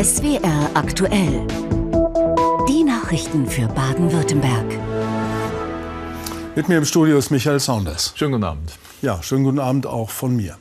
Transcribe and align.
SWR 0.00 0.70
aktuell. 0.74 1.44
Die 2.68 2.84
Nachrichten 2.84 3.48
für 3.48 3.66
Baden-Württemberg. 3.66 4.78
Mit 6.54 6.68
mir 6.68 6.78
im 6.78 6.84
Studio 6.84 7.18
ist 7.18 7.30
Michael 7.30 7.58
Saunders. 7.58 8.12
Schönen 8.14 8.30
guten 8.30 8.44
Abend. 8.44 8.78
Ja, 9.02 9.20
schönen 9.24 9.42
guten 9.42 9.58
Abend 9.58 9.88
auch 9.88 10.10
von 10.10 10.36
mir. 10.36 10.56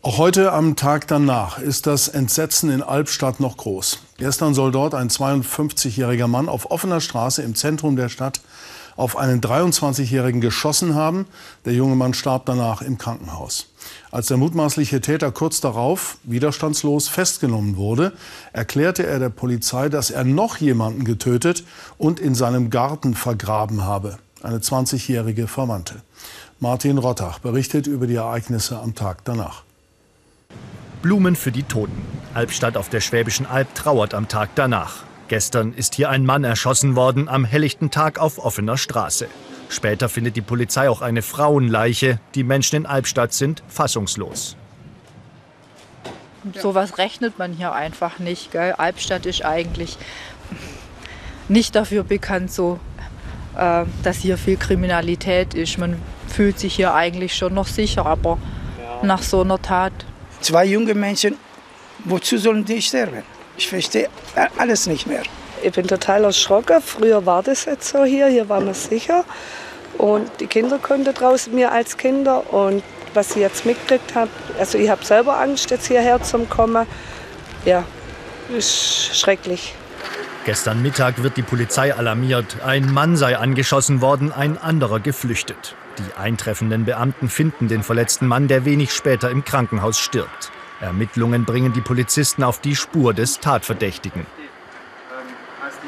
Auch 0.00 0.18
heute 0.18 0.52
am 0.52 0.74
Tag 0.74 1.06
danach 1.06 1.60
ist 1.60 1.86
das 1.86 2.08
Entsetzen 2.08 2.68
in 2.68 2.82
Albstadt 2.82 3.38
noch 3.38 3.58
groß. 3.58 4.00
Gestern 4.18 4.54
soll 4.54 4.72
dort 4.72 4.94
ein 4.94 5.08
52-jähriger 5.08 6.26
Mann 6.26 6.48
auf 6.48 6.68
offener 6.72 7.00
Straße 7.00 7.42
im 7.42 7.54
Zentrum 7.54 7.94
der 7.94 8.08
Stadt 8.08 8.40
auf 8.96 9.16
einen 9.16 9.40
23-Jährigen 9.40 10.40
geschossen 10.40 10.94
haben. 10.94 11.26
Der 11.64 11.72
junge 11.72 11.96
Mann 11.96 12.14
starb 12.14 12.46
danach 12.46 12.82
im 12.82 12.98
Krankenhaus. 12.98 13.68
Als 14.10 14.26
der 14.26 14.36
mutmaßliche 14.36 15.00
Täter 15.00 15.32
kurz 15.32 15.60
darauf 15.60 16.18
widerstandslos 16.24 17.08
festgenommen 17.08 17.76
wurde, 17.76 18.12
erklärte 18.52 19.06
er 19.06 19.18
der 19.18 19.30
Polizei, 19.30 19.88
dass 19.88 20.10
er 20.10 20.24
noch 20.24 20.58
jemanden 20.58 21.04
getötet 21.04 21.64
und 21.98 22.20
in 22.20 22.34
seinem 22.34 22.70
Garten 22.70 23.14
vergraben 23.14 23.84
habe. 23.84 24.18
Eine 24.42 24.58
20-jährige 24.58 25.46
Verwandte. 25.46 26.02
Martin 26.60 26.98
Rottach 26.98 27.38
berichtet 27.38 27.86
über 27.86 28.06
die 28.06 28.16
Ereignisse 28.16 28.78
am 28.78 28.94
Tag 28.94 29.24
danach. 29.24 29.62
Blumen 31.02 31.34
für 31.34 31.50
die 31.50 31.64
Toten. 31.64 32.00
Albstadt 32.34 32.76
auf 32.76 32.88
der 32.88 33.00
Schwäbischen 33.00 33.46
Alb 33.46 33.74
trauert 33.74 34.14
am 34.14 34.28
Tag 34.28 34.50
danach. 34.54 35.02
Gestern 35.32 35.72
ist 35.72 35.94
hier 35.94 36.10
ein 36.10 36.26
Mann 36.26 36.44
erschossen 36.44 36.94
worden 36.94 37.26
am 37.26 37.46
helllichten 37.46 37.90
Tag 37.90 38.18
auf 38.18 38.38
offener 38.38 38.76
Straße. 38.76 39.28
Später 39.70 40.10
findet 40.10 40.36
die 40.36 40.42
Polizei 40.42 40.90
auch 40.90 41.00
eine 41.00 41.22
Frauenleiche. 41.22 42.20
Die 42.34 42.44
Menschen 42.44 42.76
in 42.76 42.84
Albstadt 42.84 43.32
sind 43.32 43.62
fassungslos. 43.66 44.58
Sowas 46.60 46.98
rechnet 46.98 47.38
man 47.38 47.54
hier 47.54 47.72
einfach 47.72 48.18
nicht. 48.18 48.52
Gell? 48.52 48.72
Albstadt 48.72 49.24
ist 49.24 49.42
eigentlich 49.42 49.96
nicht 51.48 51.76
dafür 51.76 52.04
bekannt, 52.04 52.52
so, 52.52 52.78
äh, 53.56 53.86
dass 54.02 54.18
hier 54.18 54.36
viel 54.36 54.58
Kriminalität 54.58 55.54
ist. 55.54 55.78
Man 55.78 55.96
fühlt 56.28 56.58
sich 56.58 56.74
hier 56.74 56.92
eigentlich 56.92 57.34
schon 57.34 57.54
noch 57.54 57.68
sicher, 57.68 58.04
aber 58.04 58.36
ja. 58.78 59.06
nach 59.06 59.22
so 59.22 59.40
einer 59.40 59.62
Tat. 59.62 59.94
Zwei 60.42 60.66
junge 60.66 60.92
Menschen, 60.92 61.38
wozu 62.04 62.36
sollen 62.36 62.66
die 62.66 62.82
sterben? 62.82 63.22
Ich 63.62 63.68
verstehe 63.68 64.08
alles 64.58 64.88
nicht 64.88 65.06
mehr. 65.06 65.22
Ich 65.62 65.70
bin 65.70 65.86
total 65.86 66.24
erschrocken. 66.24 66.82
Früher 66.84 67.24
war 67.26 67.44
das 67.44 67.64
jetzt 67.66 67.88
so 67.88 68.02
hier, 68.02 68.26
hier 68.26 68.48
war 68.48 68.60
man 68.60 68.74
sicher. 68.74 69.24
Und 69.98 70.28
die 70.40 70.48
Kinder 70.48 70.80
konnten 70.80 71.14
draußen 71.14 71.54
mir 71.54 71.70
als 71.70 71.96
Kinder. 71.96 72.52
Und 72.52 72.82
was 73.14 73.30
ich 73.30 73.36
jetzt 73.36 73.64
mitgekriegt 73.64 74.16
habe, 74.16 74.30
also 74.58 74.78
ich 74.78 74.90
habe 74.90 75.04
selber 75.04 75.38
Angst, 75.38 75.70
jetzt 75.70 75.86
hierher 75.86 76.20
zu 76.20 76.40
kommen. 76.46 76.88
Ja, 77.64 77.84
ist 78.48 79.16
schrecklich. 79.16 79.76
Gestern 80.44 80.82
Mittag 80.82 81.22
wird 81.22 81.36
die 81.36 81.42
Polizei 81.42 81.94
alarmiert. 81.94 82.56
Ein 82.66 82.92
Mann 82.92 83.16
sei 83.16 83.38
angeschossen 83.38 84.00
worden, 84.00 84.32
ein 84.32 84.58
anderer 84.58 84.98
geflüchtet. 84.98 85.76
Die 85.98 86.18
eintreffenden 86.18 86.84
Beamten 86.84 87.28
finden 87.28 87.68
den 87.68 87.84
verletzten 87.84 88.26
Mann, 88.26 88.48
der 88.48 88.64
wenig 88.64 88.92
später 88.92 89.30
im 89.30 89.44
Krankenhaus 89.44 90.00
stirbt. 90.00 90.50
Ermittlungen 90.82 91.44
bringen 91.44 91.72
die 91.72 91.80
Polizisten 91.80 92.42
auf 92.42 92.60
die 92.60 92.74
Spur 92.74 93.14
des 93.14 93.38
Tatverdächtigen. 93.38 94.26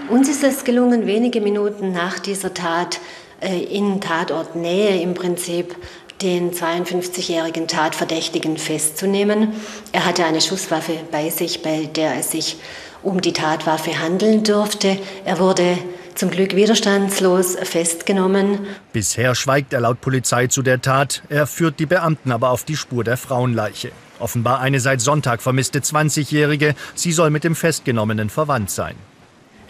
Uns 0.09 0.29
ist 0.29 0.45
es 0.45 0.65
gelungen, 0.65 1.07
wenige 1.07 1.41
Minuten 1.41 1.93
nach 1.93 2.19
dieser 2.19 2.55
Tat 2.55 3.01
äh, 3.41 3.59
in 3.65 4.01
Tatortnähe 4.01 5.01
im 5.03 5.15
Prinzip 5.15 5.75
den 6.23 6.53
52-jährigen 6.53 7.67
Tatverdächtigen 7.67 8.57
festzunehmen. 8.57 9.53
Er 9.93 10.07
hatte 10.07 10.25
eine 10.25 10.41
Schusswaffe 10.41 10.99
bei 11.11 11.29
sich, 11.31 11.63
bei 11.63 11.87
der 11.87 12.17
es 12.19 12.31
sich 12.31 12.57
um 13.03 13.21
die 13.21 13.33
Tatwaffe 13.33 14.01
handeln 14.01 14.45
dürfte. 14.45 14.97
Er 15.25 15.39
wurde 15.39 15.77
zum 16.15 16.31
Glück 16.31 16.55
widerstandslos 16.55 17.57
festgenommen. 17.63 18.61
Bisher 18.93 19.35
schweigt 19.35 19.73
er 19.73 19.81
laut 19.81 20.01
Polizei 20.01 20.47
zu 20.47 20.63
der 20.63 20.81
Tat. 20.81 21.23
Er 21.29 21.47
führt 21.47 21.79
die 21.79 21.87
Beamten 21.87 22.33
aber 22.33 22.51
auf 22.51 22.65
die 22.65 22.77
Spur 22.77 23.05
der 23.05 23.17
Frauenleiche. 23.17 23.91
Offenbar 24.19 24.61
eine 24.61 24.81
seit 24.81 25.01
Sonntag 25.01 25.43
vermisste 25.43 25.81
20-Jährige. 25.81 26.75
Sie 26.95 27.13
soll 27.13 27.31
mit 27.31 27.45
dem 27.45 27.57
Festgenommenen 27.57 28.31
verwandt 28.31 28.71
sein. 28.71 28.95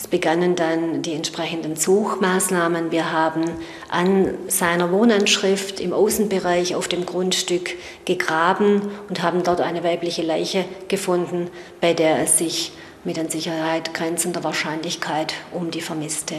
Es 0.05 0.09
begannen 0.09 0.55
dann 0.55 1.01
die 1.01 1.15
entsprechenden 1.15 1.77
Suchmaßnahmen. 1.77 2.91
Wir 2.91 3.11
haben 3.11 3.45
an 3.89 4.35
seiner 4.49 4.93
Wohnanschrift 4.93 5.81
im 5.81 5.95
Außenbereich 5.95 6.75
auf 6.75 6.89
dem 6.89 7.07
Grundstück 7.07 7.71
gegraben 8.05 8.83
und 9.09 9.23
haben 9.23 9.43
dort 9.45 9.63
eine 9.63 9.83
weibliche 9.83 10.21
Leiche 10.21 10.67
gefunden, 10.89 11.49
bei 11.81 11.95
der 11.95 12.19
es 12.19 12.37
sich 12.37 12.73
mit 13.05 13.19
an 13.19 13.29
Sicherheit 13.29 13.95
grenzender 13.95 14.45
Wahrscheinlichkeit 14.45 15.35
um 15.53 15.71
die 15.71 15.81
Vermisste 15.81 16.37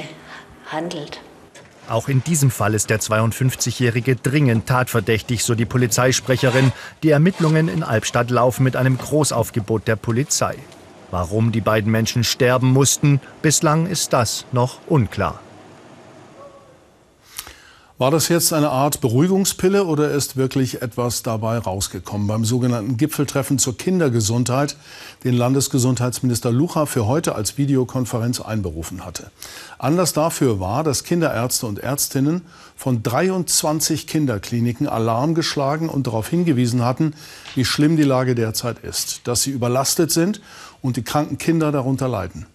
handelt. 0.68 1.22
Auch 1.88 2.09
in 2.09 2.24
diesem 2.24 2.50
Fall 2.50 2.74
ist 2.74 2.90
der 2.90 3.00
52-Jährige 3.00 4.16
dringend 4.16 4.66
tatverdächtig, 4.66 5.44
so 5.44 5.53
die 5.53 5.66
Polizeisprecherin. 5.66 6.72
Die 7.03 7.12
Ermittlungen 7.12 7.68
in 7.68 7.84
Albstadt 7.84 8.31
laufen 8.31 8.64
mit 8.64 8.76
einem 8.76 8.98
Großaufgebot 8.98 9.88
der 9.88 9.96
Polizei. 9.96 10.56
Warum 11.12 11.52
die 11.52 11.62
beiden 11.62 11.92
Menschen 11.92 12.24
sterben 12.24 12.72
mussten, 12.72 13.22
bislang 13.44 13.86
ist 13.86 14.14
das 14.14 14.46
noch 14.52 14.80
unklar. 14.88 15.40
War 17.97 18.11
das 18.11 18.28
jetzt 18.28 18.51
eine 18.51 18.72
Art 18.72 19.00
Beruhigungspille 19.00 19.85
oder 19.85 20.11
ist 20.11 20.35
wirklich 20.35 20.81
etwas 20.81 21.23
dabei 21.23 21.57
rausgekommen 21.59 22.28
beim 22.28 22.44
sogenannten 22.44 22.97
Gipfeltreffen 22.97 23.57
zur 23.57 23.78
Kindergesundheit, 23.78 24.75
den 25.23 25.33
Landesgesundheitsminister 25.33 26.51
Lucha 26.51 26.88
für 26.88 27.07
heute 27.07 27.35
als 27.35 27.57
Videokonferenz 27.57 28.41
einberufen 28.41 29.05
hatte? 29.05 29.31
Anlass 29.78 30.11
dafür 30.11 30.59
war, 30.59 30.84
dass 30.84 31.05
Kinderärzte 31.05 31.67
und 31.67 31.79
Ärztinnen 31.79 32.41
von 32.75 33.01
23 33.01 34.07
Kinderkliniken 34.07 34.89
Alarm 34.89 35.34
geschlagen 35.34 35.88
und 35.88 36.05
darauf 36.05 36.28
hingewiesen 36.28 36.84
hatten, 36.84 37.13
wie 37.55 37.63
schlimm 37.63 37.95
die 37.95 38.03
Lage 38.03 38.35
derzeit 38.35 38.79
ist, 38.79 39.25
dass 39.25 39.44
sie 39.44 39.51
überlastet 39.51 40.11
sind 40.11 40.41
und 40.81 40.97
die 40.97 41.03
kranken 41.03 41.38
Kinder 41.38 41.72
darunter 41.72 42.09
leiden. 42.09 42.45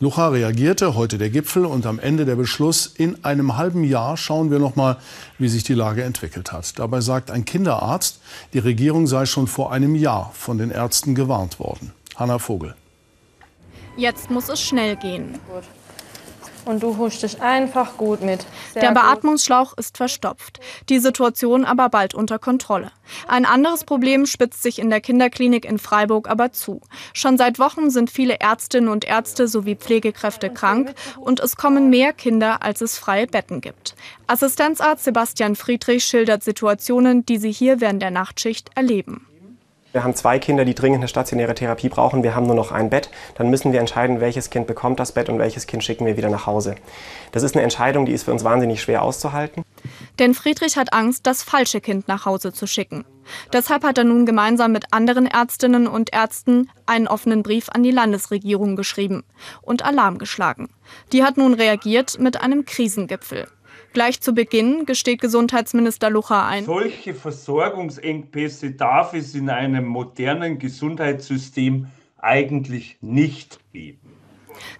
Lucha 0.00 0.28
reagierte, 0.28 0.94
heute 0.94 1.18
der 1.18 1.28
Gipfel 1.28 1.64
und 1.64 1.84
am 1.84 1.98
Ende 1.98 2.24
der 2.24 2.36
Beschluss, 2.36 2.86
in 2.86 3.24
einem 3.24 3.56
halben 3.56 3.82
Jahr 3.82 4.16
schauen 4.16 4.48
wir 4.52 4.60
noch 4.60 4.76
mal, 4.76 4.96
wie 5.38 5.48
sich 5.48 5.64
die 5.64 5.74
Lage 5.74 6.04
entwickelt 6.04 6.52
hat. 6.52 6.78
Dabei 6.78 7.00
sagt 7.00 7.32
ein 7.32 7.44
Kinderarzt, 7.44 8.20
die 8.52 8.60
Regierung 8.60 9.08
sei 9.08 9.26
schon 9.26 9.48
vor 9.48 9.72
einem 9.72 9.96
Jahr 9.96 10.30
von 10.34 10.56
den 10.56 10.70
Ärzten 10.70 11.16
gewarnt 11.16 11.58
worden. 11.58 11.92
Hanna 12.14 12.38
Vogel. 12.38 12.76
Jetzt 13.96 14.30
muss 14.30 14.48
es 14.48 14.60
schnell 14.60 14.94
gehen. 14.94 15.32
Gut 15.52 15.64
und 16.68 16.82
du 16.82 16.98
hustest 16.98 17.40
einfach 17.40 17.96
gut 17.96 18.22
mit. 18.22 18.46
Sehr 18.72 18.82
Der 18.82 18.92
Beatmungsschlauch 18.92 19.76
ist 19.76 19.96
verstopft, 19.96 20.60
die 20.88 20.98
Situation 20.98 21.64
aber 21.64 21.88
bald 21.88 22.14
unter 22.14 22.38
Kontrolle. 22.38 22.92
Ein 23.26 23.46
anderes 23.46 23.84
Problem 23.84 24.26
spitzt 24.26 24.62
sich 24.62 24.78
in 24.78 24.90
der 24.90 25.00
Kinderklinik 25.00 25.64
in 25.64 25.78
Freiburg 25.78 26.28
aber 26.28 26.52
zu. 26.52 26.82
Schon 27.14 27.38
seit 27.38 27.58
Wochen 27.58 27.90
sind 27.90 28.10
viele 28.10 28.38
Ärztinnen 28.40 28.90
und 28.90 29.06
Ärzte 29.06 29.48
sowie 29.48 29.76
Pflegekräfte 29.76 30.50
krank 30.50 30.94
und 31.18 31.40
es 31.40 31.56
kommen 31.56 31.88
mehr 31.88 32.12
Kinder, 32.12 32.62
als 32.62 32.82
es 32.82 32.98
freie 32.98 33.26
Betten 33.26 33.62
gibt. 33.62 33.94
Assistenzarzt 34.26 35.04
Sebastian 35.04 35.56
Friedrich 35.56 36.04
schildert 36.04 36.44
Situationen, 36.44 37.24
die 37.24 37.38
sie 37.38 37.50
hier 37.50 37.80
während 37.80 38.02
der 38.02 38.10
Nachtschicht 38.10 38.70
erleben. 38.74 39.26
Wir 39.92 40.04
haben 40.04 40.14
zwei 40.14 40.38
Kinder, 40.38 40.66
die 40.66 40.74
dringend 40.74 40.98
eine 40.98 41.08
stationäre 41.08 41.54
Therapie 41.54 41.88
brauchen. 41.88 42.22
Wir 42.22 42.34
haben 42.34 42.46
nur 42.46 42.54
noch 42.54 42.72
ein 42.72 42.90
Bett. 42.90 43.10
Dann 43.36 43.48
müssen 43.48 43.72
wir 43.72 43.80
entscheiden, 43.80 44.20
welches 44.20 44.50
Kind 44.50 44.66
bekommt 44.66 45.00
das 45.00 45.12
Bett 45.12 45.30
und 45.30 45.38
welches 45.38 45.66
Kind 45.66 45.82
schicken 45.82 46.04
wir 46.04 46.18
wieder 46.18 46.28
nach 46.28 46.46
Hause. 46.46 46.74
Das 47.32 47.42
ist 47.42 47.54
eine 47.54 47.62
Entscheidung, 47.62 48.04
die 48.04 48.12
ist 48.12 48.24
für 48.24 48.32
uns 48.32 48.44
wahnsinnig 48.44 48.82
schwer 48.82 49.02
auszuhalten. 49.02 49.64
Denn 50.18 50.34
Friedrich 50.34 50.76
hat 50.76 50.92
Angst, 50.92 51.26
das 51.26 51.42
falsche 51.42 51.80
Kind 51.80 52.06
nach 52.06 52.26
Hause 52.26 52.52
zu 52.52 52.66
schicken. 52.66 53.06
Deshalb 53.52 53.82
hat 53.82 53.96
er 53.98 54.04
nun 54.04 54.26
gemeinsam 54.26 54.72
mit 54.72 54.92
anderen 54.92 55.26
Ärztinnen 55.26 55.86
und 55.86 56.12
Ärzten 56.12 56.70
einen 56.86 57.08
offenen 57.08 57.42
Brief 57.42 57.68
an 57.70 57.82
die 57.82 57.90
Landesregierung 57.90 58.76
geschrieben 58.76 59.24
und 59.62 59.84
Alarm 59.84 60.18
geschlagen. 60.18 60.68
Die 61.12 61.22
hat 61.22 61.36
nun 61.36 61.54
reagiert 61.54 62.18
mit 62.18 62.40
einem 62.40 62.64
Krisengipfel. 62.64 63.48
Gleich 63.92 64.20
zu 64.20 64.32
Beginn 64.32 64.86
gesteht 64.86 65.20
Gesundheitsminister 65.20 66.10
Lucha 66.10 66.46
ein. 66.46 66.64
Solche 66.64 67.14
Versorgungsengpässe 67.14 68.72
darf 68.72 69.14
es 69.14 69.34
in 69.34 69.50
einem 69.50 69.86
modernen 69.86 70.58
Gesundheitssystem 70.58 71.86
eigentlich 72.18 72.98
nicht 73.00 73.58
geben. 73.72 74.18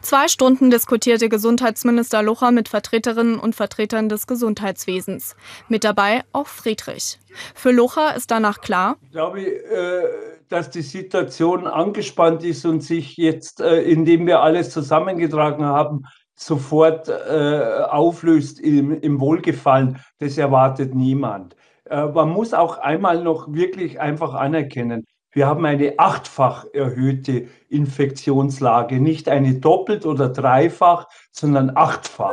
Zwei 0.03 0.29
Stunden 0.29 0.71
diskutierte 0.71 1.29
Gesundheitsminister 1.29 2.23
Lucha 2.23 2.51
mit 2.51 2.69
Vertreterinnen 2.69 3.39
und 3.39 3.55
Vertretern 3.55 4.09
des 4.09 4.27
Gesundheitswesens. 4.27 5.37
Mit 5.69 5.85
dabei 5.85 6.23
auch 6.33 6.47
Friedrich. 6.47 7.19
Für 7.55 7.71
Lucha 7.71 8.11
ist 8.11 8.31
danach 8.31 8.61
klar. 8.61 8.97
Ich 9.03 9.13
glaube, 9.13 9.41
äh, 9.41 10.05
dass 10.49 10.71
die 10.71 10.83
Situation 10.83 11.67
angespannt 11.67 12.43
ist 12.43 12.65
und 12.65 12.83
sich 12.83 13.17
jetzt, 13.17 13.61
äh, 13.61 13.83
indem 13.83 14.27
wir 14.27 14.41
alles 14.41 14.71
zusammengetragen 14.71 15.65
haben, 15.65 16.05
sofort 16.39 17.09
äh, 17.09 17.83
auflöst 17.89 18.61
im, 18.61 18.93
im 19.01 19.21
Wohlgefallen, 19.21 19.99
das 20.19 20.39
erwartet 20.39 20.95
niemand. 20.95 21.57
Äh, 21.85 22.07
man 22.07 22.31
muss 22.31 22.55
auch 22.55 22.79
einmal 22.79 23.23
noch 23.23 23.53
wirklich 23.53 24.01
einfach 24.01 24.35
anerkennen, 24.35 25.05
Wir 25.39 25.47
haben 25.47 25.65
eine 25.67 26.01
achtfach 26.01 26.65
erhöhte 26.73 27.47
Infektionslage, 27.69 28.99
nicht 28.99 29.29
eine 29.29 29.55
doppelt 29.55 30.05
oder 30.05 30.29
dreifach, 30.31 31.07
sondern 31.31 31.77
achtfach. 31.77 32.33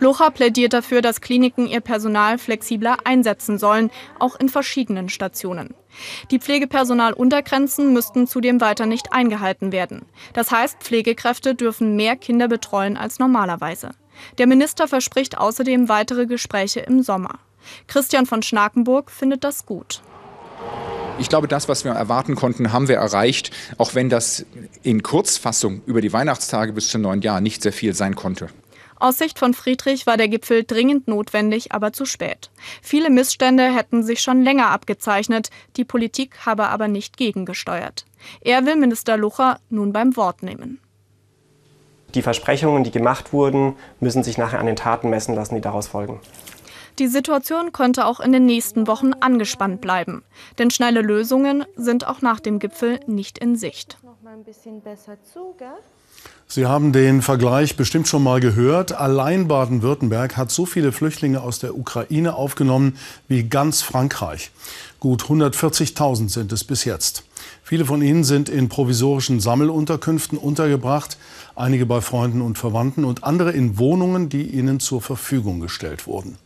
Locher 0.00 0.30
plädiert 0.30 0.74
dafür, 0.74 1.00
dass 1.00 1.22
Kliniken 1.22 1.66
ihr 1.66 1.80
Personal 1.80 2.36
flexibler 2.36 2.98
einsetzen 3.04 3.56
sollen, 3.56 3.90
auch 4.18 4.38
in 4.38 4.50
verschiedenen 4.50 5.08
Stationen. 5.08 5.74
Die 6.30 6.38
Pflegepersonaluntergrenzen 6.38 7.94
müssten 7.94 8.26
zudem 8.26 8.60
weiter 8.60 8.84
nicht 8.84 9.14
eingehalten 9.14 9.72
werden. 9.72 10.04
Das 10.34 10.50
heißt, 10.50 10.76
Pflegekräfte 10.80 11.54
dürfen 11.54 11.96
mehr 11.96 12.16
Kinder 12.16 12.48
betreuen 12.48 12.98
als 12.98 13.18
normalerweise. 13.18 13.92
Der 14.36 14.46
Minister 14.46 14.88
verspricht 14.88 15.38
außerdem 15.38 15.88
weitere 15.88 16.26
Gespräche 16.26 16.80
im 16.80 17.02
Sommer. 17.02 17.38
Christian 17.86 18.26
von 18.26 18.42
Schnakenburg 18.42 19.10
findet 19.10 19.42
das 19.42 19.64
gut. 19.64 20.02
Ich 21.18 21.30
glaube, 21.30 21.48
das, 21.48 21.68
was 21.68 21.84
wir 21.84 21.92
erwarten 21.92 22.34
konnten, 22.34 22.72
haben 22.72 22.88
wir 22.88 22.96
erreicht, 22.96 23.50
auch 23.78 23.94
wenn 23.94 24.10
das 24.10 24.44
in 24.82 25.02
Kurzfassung 25.02 25.80
über 25.86 26.02
die 26.02 26.12
Weihnachtstage 26.12 26.72
bis 26.72 26.88
zum 26.88 27.00
neuen 27.00 27.22
Jahr 27.22 27.40
nicht 27.40 27.62
sehr 27.62 27.72
viel 27.72 27.94
sein 27.94 28.14
konnte. 28.14 28.48
Aus 28.98 29.18
Sicht 29.18 29.38
von 29.38 29.54
Friedrich 29.54 30.06
war 30.06 30.16
der 30.16 30.28
Gipfel 30.28 30.64
dringend 30.64 31.08
notwendig, 31.08 31.72
aber 31.72 31.92
zu 31.92 32.04
spät. 32.04 32.50
Viele 32.82 33.10
Missstände 33.10 33.64
hätten 33.64 34.02
sich 34.02 34.20
schon 34.20 34.42
länger 34.42 34.70
abgezeichnet, 34.70 35.50
die 35.76 35.84
Politik 35.84 36.46
habe 36.46 36.68
aber 36.68 36.88
nicht 36.88 37.16
gegengesteuert. 37.16 38.04
Er 38.40 38.64
will 38.66 38.76
Minister 38.76 39.16
Lucher 39.16 39.58
nun 39.70 39.92
beim 39.92 40.16
Wort 40.16 40.42
nehmen. 40.42 40.80
Die 42.14 42.22
Versprechungen, 42.22 42.84
die 42.84 42.90
gemacht 42.90 43.32
wurden, 43.32 43.76
müssen 44.00 44.22
sich 44.22 44.38
nachher 44.38 44.60
an 44.60 44.66
den 44.66 44.76
Taten 44.76 45.10
messen 45.10 45.34
lassen, 45.34 45.54
die 45.54 45.60
daraus 45.60 45.88
folgen. 45.88 46.20
Die 46.98 47.08
Situation 47.08 47.72
könnte 47.72 48.06
auch 48.06 48.20
in 48.20 48.32
den 48.32 48.46
nächsten 48.46 48.86
Wochen 48.86 49.12
angespannt 49.12 49.80
bleiben. 49.82 50.22
Denn 50.58 50.70
schnelle 50.70 51.02
Lösungen 51.02 51.64
sind 51.76 52.06
auch 52.06 52.22
nach 52.22 52.40
dem 52.40 52.58
Gipfel 52.58 53.00
nicht 53.06 53.38
in 53.38 53.56
Sicht. 53.56 53.98
Sie 56.48 56.66
haben 56.66 56.92
den 56.92 57.22
Vergleich 57.22 57.76
bestimmt 57.76 58.08
schon 58.08 58.22
mal 58.22 58.40
gehört. 58.40 58.92
Allein 58.92 59.48
Baden-Württemberg 59.48 60.36
hat 60.36 60.50
so 60.50 60.64
viele 60.64 60.92
Flüchtlinge 60.92 61.42
aus 61.42 61.58
der 61.58 61.76
Ukraine 61.76 62.34
aufgenommen 62.34 62.96
wie 63.28 63.42
ganz 63.42 63.82
Frankreich. 63.82 64.50
Gut 65.06 65.22
140.000 65.22 66.30
sind 66.30 66.50
es 66.50 66.64
bis 66.64 66.84
jetzt. 66.84 67.22
Viele 67.62 67.84
von 67.84 68.02
ihnen 68.02 68.24
sind 68.24 68.48
in 68.48 68.68
provisorischen 68.68 69.38
Sammelunterkünften 69.38 70.36
untergebracht, 70.36 71.16
einige 71.54 71.86
bei 71.86 72.00
Freunden 72.00 72.42
und 72.42 72.58
Verwandten 72.58 73.04
und 73.04 73.22
andere 73.22 73.52
in 73.52 73.78
Wohnungen, 73.78 74.28
die 74.28 74.42
ihnen 74.42 74.80
zur 74.80 75.00
Verfügung 75.00 75.60
gestellt 75.60 76.08
wurden. 76.08 76.38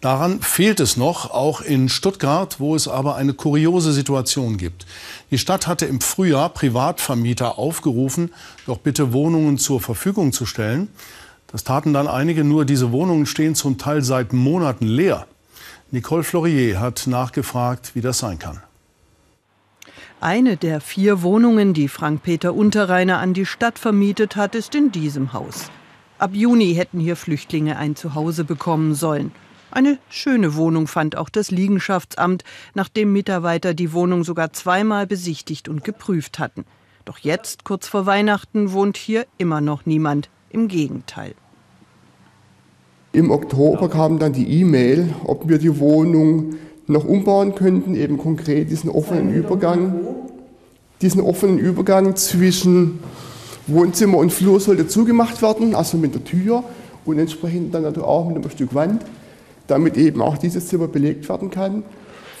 Daran 0.00 0.40
fehlt 0.40 0.80
es 0.80 0.96
noch, 0.96 1.32
auch 1.32 1.60
in 1.60 1.90
Stuttgart, 1.90 2.58
wo 2.60 2.74
es 2.74 2.88
aber 2.88 3.16
eine 3.16 3.34
kuriose 3.34 3.92
Situation 3.92 4.56
gibt. 4.56 4.86
Die 5.30 5.36
Stadt 5.36 5.66
hatte 5.66 5.84
im 5.84 6.00
Frühjahr 6.00 6.48
Privatvermieter 6.48 7.58
aufgerufen, 7.58 8.30
doch 8.64 8.78
bitte 8.78 9.12
Wohnungen 9.12 9.58
zur 9.58 9.82
Verfügung 9.82 10.32
zu 10.32 10.46
stellen. 10.46 10.88
Das 11.48 11.62
taten 11.62 11.92
dann 11.92 12.08
einige, 12.08 12.42
nur 12.42 12.64
diese 12.64 12.90
Wohnungen 12.90 13.26
stehen 13.26 13.54
zum 13.54 13.76
Teil 13.76 14.02
seit 14.02 14.32
Monaten 14.32 14.86
leer. 14.86 15.26
Nicole 15.90 16.22
Florier 16.22 16.80
hat 16.80 17.06
nachgefragt, 17.06 17.94
wie 17.94 18.02
das 18.02 18.18
sein 18.18 18.38
kann. 18.38 18.60
Eine 20.20 20.56
der 20.56 20.80
vier 20.80 21.22
Wohnungen, 21.22 21.72
die 21.72 21.88
Frank-Peter 21.88 22.52
Unterreiner 22.52 23.18
an 23.18 23.32
die 23.32 23.46
Stadt 23.46 23.78
vermietet 23.78 24.36
hat, 24.36 24.54
ist 24.54 24.74
in 24.74 24.92
diesem 24.92 25.32
Haus. 25.32 25.70
Ab 26.18 26.32
Juni 26.34 26.74
hätten 26.74 26.98
hier 26.98 27.16
Flüchtlinge 27.16 27.78
ein 27.78 27.96
Zuhause 27.96 28.44
bekommen 28.44 28.94
sollen. 28.94 29.32
Eine 29.70 29.98
schöne 30.10 30.56
Wohnung 30.56 30.88
fand 30.88 31.16
auch 31.16 31.28
das 31.28 31.50
Liegenschaftsamt, 31.50 32.42
nachdem 32.74 33.12
Mitarbeiter 33.12 33.72
die 33.72 33.92
Wohnung 33.92 34.24
sogar 34.24 34.52
zweimal 34.52 35.06
besichtigt 35.06 35.68
und 35.68 35.84
geprüft 35.84 36.38
hatten. 36.38 36.64
Doch 37.04 37.18
jetzt, 37.18 37.64
kurz 37.64 37.88
vor 37.88 38.04
Weihnachten, 38.04 38.72
wohnt 38.72 38.96
hier 38.96 39.26
immer 39.38 39.60
noch 39.60 39.86
niemand. 39.86 40.28
Im 40.50 40.68
Gegenteil. 40.68 41.34
Im 43.12 43.30
Oktober 43.30 43.88
kam 43.88 44.18
dann 44.18 44.32
die 44.32 44.60
E-Mail, 44.60 45.14
ob 45.24 45.48
wir 45.48 45.58
die 45.58 45.78
Wohnung 45.78 46.54
noch 46.86 47.04
umbauen 47.04 47.54
könnten, 47.54 47.94
eben 47.94 48.18
konkret 48.18 48.70
diesen 48.70 48.90
offenen 48.90 49.32
Übergang. 49.32 50.00
Diesen 51.00 51.20
offenen 51.20 51.58
Übergang 51.58 52.16
zwischen 52.16 52.98
Wohnzimmer 53.66 54.18
und 54.18 54.32
Flur 54.32 54.60
sollte 54.60 54.88
zugemacht 54.88 55.42
werden, 55.42 55.74
also 55.74 55.96
mit 55.96 56.14
der 56.14 56.24
Tür 56.24 56.64
und 57.04 57.18
entsprechend 57.18 57.74
dann 57.74 57.82
natürlich 57.82 58.08
auch 58.08 58.26
mit 58.26 58.36
einem 58.36 58.50
Stück 58.50 58.74
Wand 58.74 59.02
damit 59.68 59.96
eben 59.96 60.20
auch 60.20 60.36
dieses 60.38 60.66
Zimmer 60.66 60.88
belegt 60.88 61.28
werden 61.28 61.50
kann. 61.50 61.84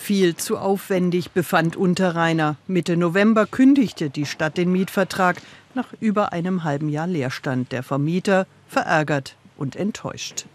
Viel 0.00 0.36
zu 0.36 0.56
aufwendig, 0.56 1.32
befand 1.32 1.76
Unterreiner. 1.76 2.56
Mitte 2.66 2.96
November 2.96 3.46
kündigte 3.46 4.10
die 4.10 4.26
Stadt 4.26 4.56
den 4.56 4.72
Mietvertrag 4.72 5.36
nach 5.74 5.92
über 6.00 6.32
einem 6.32 6.64
halben 6.64 6.88
Jahr 6.88 7.06
Leerstand. 7.06 7.72
Der 7.72 7.82
Vermieter 7.82 8.46
verärgert 8.66 9.36
und 9.58 9.76
enttäuscht. 9.76 10.46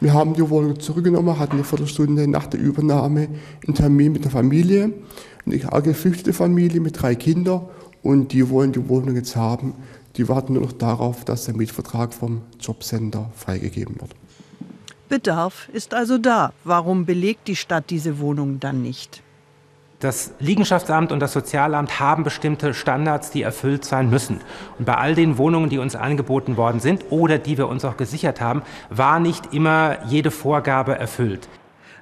Wir 0.00 0.12
haben 0.12 0.34
die 0.34 0.48
Wohnung 0.48 0.78
zurückgenommen, 0.78 1.38
hatten 1.38 1.54
eine 1.54 1.64
Viertelstunde 1.64 2.28
nach 2.28 2.46
der 2.46 2.60
Übernahme 2.60 3.28
einen 3.66 3.74
Termin 3.74 4.12
mit 4.12 4.24
der 4.24 4.30
Familie, 4.30 4.92
eine 5.46 5.58
geflüchtete 5.82 6.32
Familie 6.32 6.80
mit 6.80 7.00
drei 7.00 7.14
Kindern 7.14 7.62
und 8.02 8.32
die 8.32 8.48
wollen 8.50 8.72
die 8.72 8.88
Wohnung 8.88 9.16
jetzt 9.16 9.36
haben. 9.36 9.74
Die 10.16 10.28
warten 10.28 10.54
nur 10.54 10.62
noch 10.62 10.72
darauf, 10.72 11.24
dass 11.24 11.46
der 11.46 11.56
Mietvertrag 11.56 12.12
vom 12.12 12.42
Jobcenter 12.60 13.30
freigegeben 13.34 14.00
wird. 14.00 14.10
Bedarf 15.08 15.68
ist 15.72 15.94
also 15.94 16.18
da. 16.18 16.52
Warum 16.64 17.06
belegt 17.06 17.48
die 17.48 17.56
Stadt 17.56 17.90
diese 17.90 18.18
Wohnung 18.18 18.60
dann 18.60 18.82
nicht? 18.82 19.22
Das 19.98 20.34
Liegenschaftsamt 20.40 21.10
und 21.10 21.20
das 21.20 21.32
Sozialamt 21.32 22.00
haben 22.00 22.22
bestimmte 22.22 22.74
Standards, 22.74 23.30
die 23.30 23.40
erfüllt 23.40 23.86
sein 23.86 24.10
müssen. 24.10 24.40
Und 24.78 24.84
bei 24.84 24.94
all 24.94 25.14
den 25.14 25.38
Wohnungen, 25.38 25.70
die 25.70 25.78
uns 25.78 25.96
angeboten 25.96 26.58
worden 26.58 26.80
sind 26.80 27.06
oder 27.08 27.38
die 27.38 27.56
wir 27.56 27.66
uns 27.66 27.82
auch 27.82 27.96
gesichert 27.96 28.42
haben, 28.42 28.60
war 28.90 29.20
nicht 29.20 29.54
immer 29.54 30.04
jede 30.06 30.30
Vorgabe 30.30 30.98
erfüllt. 30.98 31.48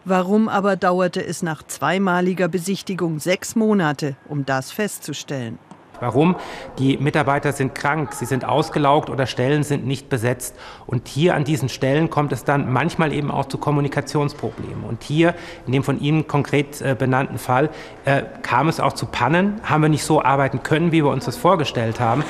Warum 0.04 0.48
aber 0.48 0.74
dauerte 0.74 1.24
es 1.24 1.42
nach 1.42 1.62
zweimaliger 1.62 2.48
Besichtigung 2.48 3.20
sechs 3.20 3.54
Monate, 3.54 4.16
um 4.28 4.44
das 4.44 4.72
festzustellen? 4.72 5.58
Warum? 6.00 6.36
Die 6.78 6.96
Mitarbeiter 6.98 7.52
sind 7.52 7.74
krank, 7.74 8.12
sie 8.12 8.24
sind 8.24 8.44
ausgelaugt 8.44 9.10
oder 9.10 9.26
Stellen 9.26 9.62
sind 9.62 9.86
nicht 9.86 10.08
besetzt. 10.08 10.56
Und 10.86 11.08
hier 11.08 11.34
an 11.34 11.44
diesen 11.44 11.68
Stellen 11.68 12.10
kommt 12.10 12.32
es 12.32 12.44
dann 12.44 12.72
manchmal 12.72 13.12
eben 13.12 13.30
auch 13.30 13.46
zu 13.46 13.58
Kommunikationsproblemen. 13.58 14.84
Und 14.84 15.02
hier, 15.02 15.34
in 15.66 15.72
dem 15.72 15.84
von 15.84 16.00
Ihnen 16.00 16.26
konkret 16.26 16.80
äh, 16.80 16.96
benannten 16.98 17.38
Fall, 17.38 17.70
äh, 18.04 18.22
kam 18.42 18.68
es 18.68 18.80
auch 18.80 18.92
zu 18.92 19.06
Pannen, 19.06 19.60
haben 19.62 19.82
wir 19.82 19.88
nicht 19.88 20.04
so 20.04 20.22
arbeiten 20.22 20.62
können, 20.62 20.92
wie 20.92 21.04
wir 21.04 21.10
uns 21.10 21.24
das 21.24 21.36
vorgestellt 21.36 22.00
haben. 22.00 22.24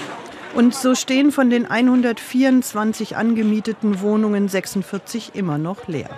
Und 0.55 0.73
so 0.73 0.95
stehen 0.95 1.33
von 1.33 1.51
den 1.51 1.69
124 1.69 3.17
angemieteten 3.17 4.01
Wohnungen 4.01 4.49
46 4.49 5.35
immer 5.35 5.59
noch 5.59 5.89
leer. 5.89 6.11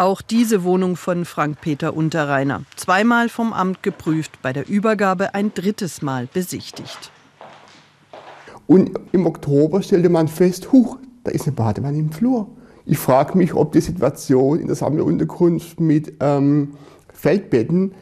Auch 0.00 0.22
diese 0.22 0.62
Wohnung 0.62 0.94
von 0.94 1.24
Frank-Peter 1.24 1.96
Unterreiner. 1.96 2.62
Zweimal 2.76 3.28
vom 3.28 3.52
Amt 3.52 3.82
geprüft, 3.82 4.40
bei 4.42 4.52
der 4.52 4.68
Übergabe 4.68 5.34
ein 5.34 5.52
drittes 5.52 6.02
Mal 6.02 6.28
besichtigt. 6.32 7.10
Und 8.68 8.92
im 9.10 9.26
Oktober 9.26 9.82
stellte 9.82 10.08
man 10.08 10.28
fest, 10.28 10.70
huch, 10.70 10.98
da 11.24 11.32
ist 11.32 11.48
eine 11.48 11.56
Badewanne 11.56 11.98
im 11.98 12.12
Flur. 12.12 12.46
Ich 12.86 12.96
frage 12.96 13.36
mich, 13.36 13.54
ob 13.54 13.72
die 13.72 13.80
Situation 13.80 14.60
in 14.60 14.68
der 14.68 14.76
Sammelunterkunft 14.76 15.80
mit 15.80 16.12
ähm, 16.20 16.74
Feldbetten 17.12 17.92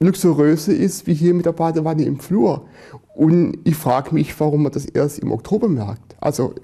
luxuriöser 0.00 0.72
ist 0.72 1.06
wie 1.06 1.12
hier 1.12 1.34
mit 1.34 1.44
der 1.44 1.52
Badewanne 1.52 2.04
im 2.04 2.18
Flur. 2.18 2.66
Und 3.14 3.58
ich 3.64 3.76
frage 3.76 4.14
mich, 4.14 4.40
warum 4.40 4.62
man 4.62 4.72
das 4.72 4.86
erst 4.86 5.18
im 5.18 5.32
Oktober 5.32 5.68
merkt. 5.68 6.16
Also 6.18 6.54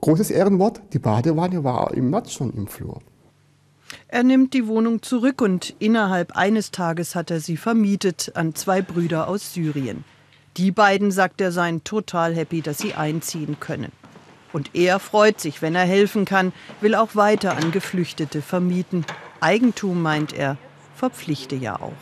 großes 0.00 0.30
Ehrenwort, 0.30 0.80
die 0.94 0.98
Badewanne 0.98 1.62
war 1.62 1.92
im 1.92 2.08
März 2.08 2.32
schon 2.32 2.54
im 2.54 2.68
Flur. 2.68 3.02
Er 4.08 4.22
nimmt 4.22 4.54
die 4.54 4.68
Wohnung 4.68 5.02
zurück 5.02 5.40
und 5.42 5.74
innerhalb 5.80 6.36
eines 6.36 6.70
Tages 6.70 7.16
hat 7.16 7.32
er 7.32 7.40
sie 7.40 7.56
vermietet 7.56 8.32
an 8.34 8.54
zwei 8.54 8.80
Brüder 8.80 9.26
aus 9.26 9.52
Syrien. 9.52 10.04
Die 10.56 10.70
beiden, 10.70 11.10
sagt 11.10 11.40
er, 11.40 11.50
seien 11.50 11.82
total 11.82 12.34
happy, 12.34 12.62
dass 12.62 12.78
sie 12.78 12.94
einziehen 12.94 13.58
können. 13.58 13.90
Und 14.52 14.70
er 14.74 15.00
freut 15.00 15.40
sich, 15.40 15.60
wenn 15.60 15.74
er 15.74 15.84
helfen 15.84 16.24
kann, 16.24 16.52
will 16.80 16.94
auch 16.94 17.16
weiter 17.16 17.56
an 17.56 17.72
Geflüchtete 17.72 18.42
vermieten. 18.42 19.04
Eigentum, 19.40 20.00
meint 20.00 20.32
er, 20.32 20.56
verpflichte 20.94 21.56
ja 21.56 21.76
auch. 21.80 21.92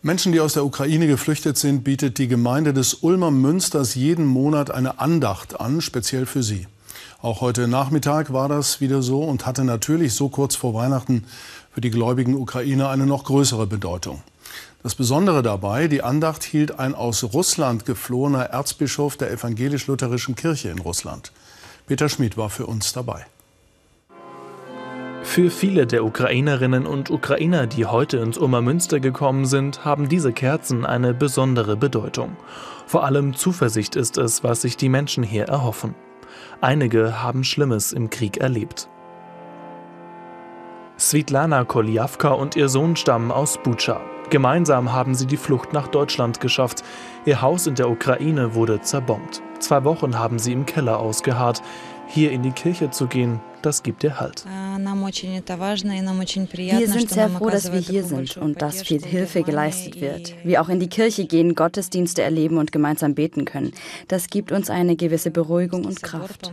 Menschen, 0.00 0.30
die 0.30 0.38
aus 0.38 0.54
der 0.54 0.64
Ukraine 0.64 1.08
geflüchtet 1.08 1.58
sind, 1.58 1.82
bietet 1.82 2.18
die 2.18 2.28
Gemeinde 2.28 2.72
des 2.72 2.94
Ulmer 2.94 3.32
Münsters 3.32 3.96
jeden 3.96 4.26
Monat 4.26 4.70
eine 4.70 5.00
Andacht 5.00 5.60
an, 5.60 5.80
speziell 5.80 6.24
für 6.24 6.44
sie. 6.44 6.68
Auch 7.20 7.40
heute 7.40 7.66
Nachmittag 7.66 8.32
war 8.32 8.48
das 8.48 8.80
wieder 8.80 9.02
so 9.02 9.24
und 9.24 9.44
hatte 9.44 9.64
natürlich 9.64 10.14
so 10.14 10.28
kurz 10.28 10.54
vor 10.54 10.72
Weihnachten 10.74 11.24
für 11.72 11.80
die 11.80 11.90
gläubigen 11.90 12.36
Ukrainer 12.36 12.90
eine 12.90 13.06
noch 13.06 13.24
größere 13.24 13.66
Bedeutung. 13.66 14.22
Das 14.84 14.94
Besondere 14.94 15.42
dabei, 15.42 15.88
die 15.88 16.04
Andacht 16.04 16.44
hielt 16.44 16.78
ein 16.78 16.94
aus 16.94 17.24
Russland 17.24 17.84
geflohener 17.84 18.44
Erzbischof 18.44 19.16
der 19.16 19.32
evangelisch-lutherischen 19.32 20.36
Kirche 20.36 20.68
in 20.68 20.78
Russland. 20.78 21.32
Peter 21.88 22.08
Schmid 22.08 22.36
war 22.36 22.50
für 22.50 22.66
uns 22.66 22.92
dabei. 22.92 23.26
Für 25.24 25.50
viele 25.50 25.88
der 25.88 26.04
Ukrainerinnen 26.04 26.86
und 26.86 27.10
Ukrainer, 27.10 27.66
die 27.66 27.86
heute 27.86 28.18
ins 28.18 28.38
Münster 28.38 29.00
gekommen 29.00 29.44
sind, 29.44 29.84
haben 29.84 30.08
diese 30.08 30.32
Kerzen 30.32 30.86
eine 30.86 31.14
besondere 31.14 31.76
Bedeutung. 31.76 32.36
Vor 32.86 33.04
allem 33.04 33.34
Zuversicht 33.34 33.96
ist 33.96 34.18
es, 34.18 34.44
was 34.44 34.62
sich 34.62 34.76
die 34.76 34.88
Menschen 34.88 35.24
hier 35.24 35.46
erhoffen. 35.46 35.96
Einige 36.60 37.22
haben 37.22 37.44
Schlimmes 37.44 37.92
im 37.92 38.10
Krieg 38.10 38.38
erlebt. 38.38 38.88
Svitlana 40.98 41.64
Koljavka 41.64 42.30
und 42.30 42.56
ihr 42.56 42.68
Sohn 42.68 42.96
stammen 42.96 43.30
aus 43.30 43.58
Bucha. 43.58 44.00
Gemeinsam 44.30 44.92
haben 44.92 45.14
sie 45.14 45.26
die 45.26 45.36
Flucht 45.36 45.72
nach 45.72 45.88
Deutschland 45.88 46.40
geschafft. 46.40 46.82
Ihr 47.24 47.40
Haus 47.40 47.66
in 47.66 47.76
der 47.76 47.88
Ukraine 47.88 48.54
wurde 48.54 48.80
zerbombt. 48.80 49.40
Zwei 49.58 49.84
Wochen 49.84 50.18
haben 50.18 50.38
sie 50.38 50.52
im 50.52 50.66
Keller 50.66 50.98
ausgeharrt. 50.98 51.62
Hier 52.10 52.32
in 52.32 52.42
die 52.42 52.52
Kirche 52.52 52.90
zu 52.90 53.06
gehen, 53.06 53.40
das 53.62 53.82
gibt 53.82 54.02
ihr 54.02 54.18
Halt. 54.18 54.44
Wir 54.46 54.78
sind 56.88 57.10
sehr 57.10 57.28
froh, 57.28 57.50
dass 57.50 57.72
wir 57.72 57.80
hier 57.80 58.04
sind 58.04 58.36
und 58.36 58.62
dass 58.62 58.82
viel 58.82 59.04
Hilfe 59.04 59.42
geleistet 59.42 60.00
wird. 60.00 60.34
Wir 60.42 60.62
auch 60.62 60.68
in 60.68 60.80
die 60.80 60.88
Kirche 60.88 61.26
gehen, 61.26 61.54
Gottesdienste 61.54 62.22
erleben 62.22 62.56
und 62.56 62.72
gemeinsam 62.72 63.14
beten 63.14 63.44
können. 63.44 63.72
Das 64.08 64.28
gibt 64.28 64.52
uns 64.52 64.70
eine 64.70 64.96
gewisse 64.96 65.30
Beruhigung 65.30 65.84
und 65.84 66.02
Kraft. 66.02 66.50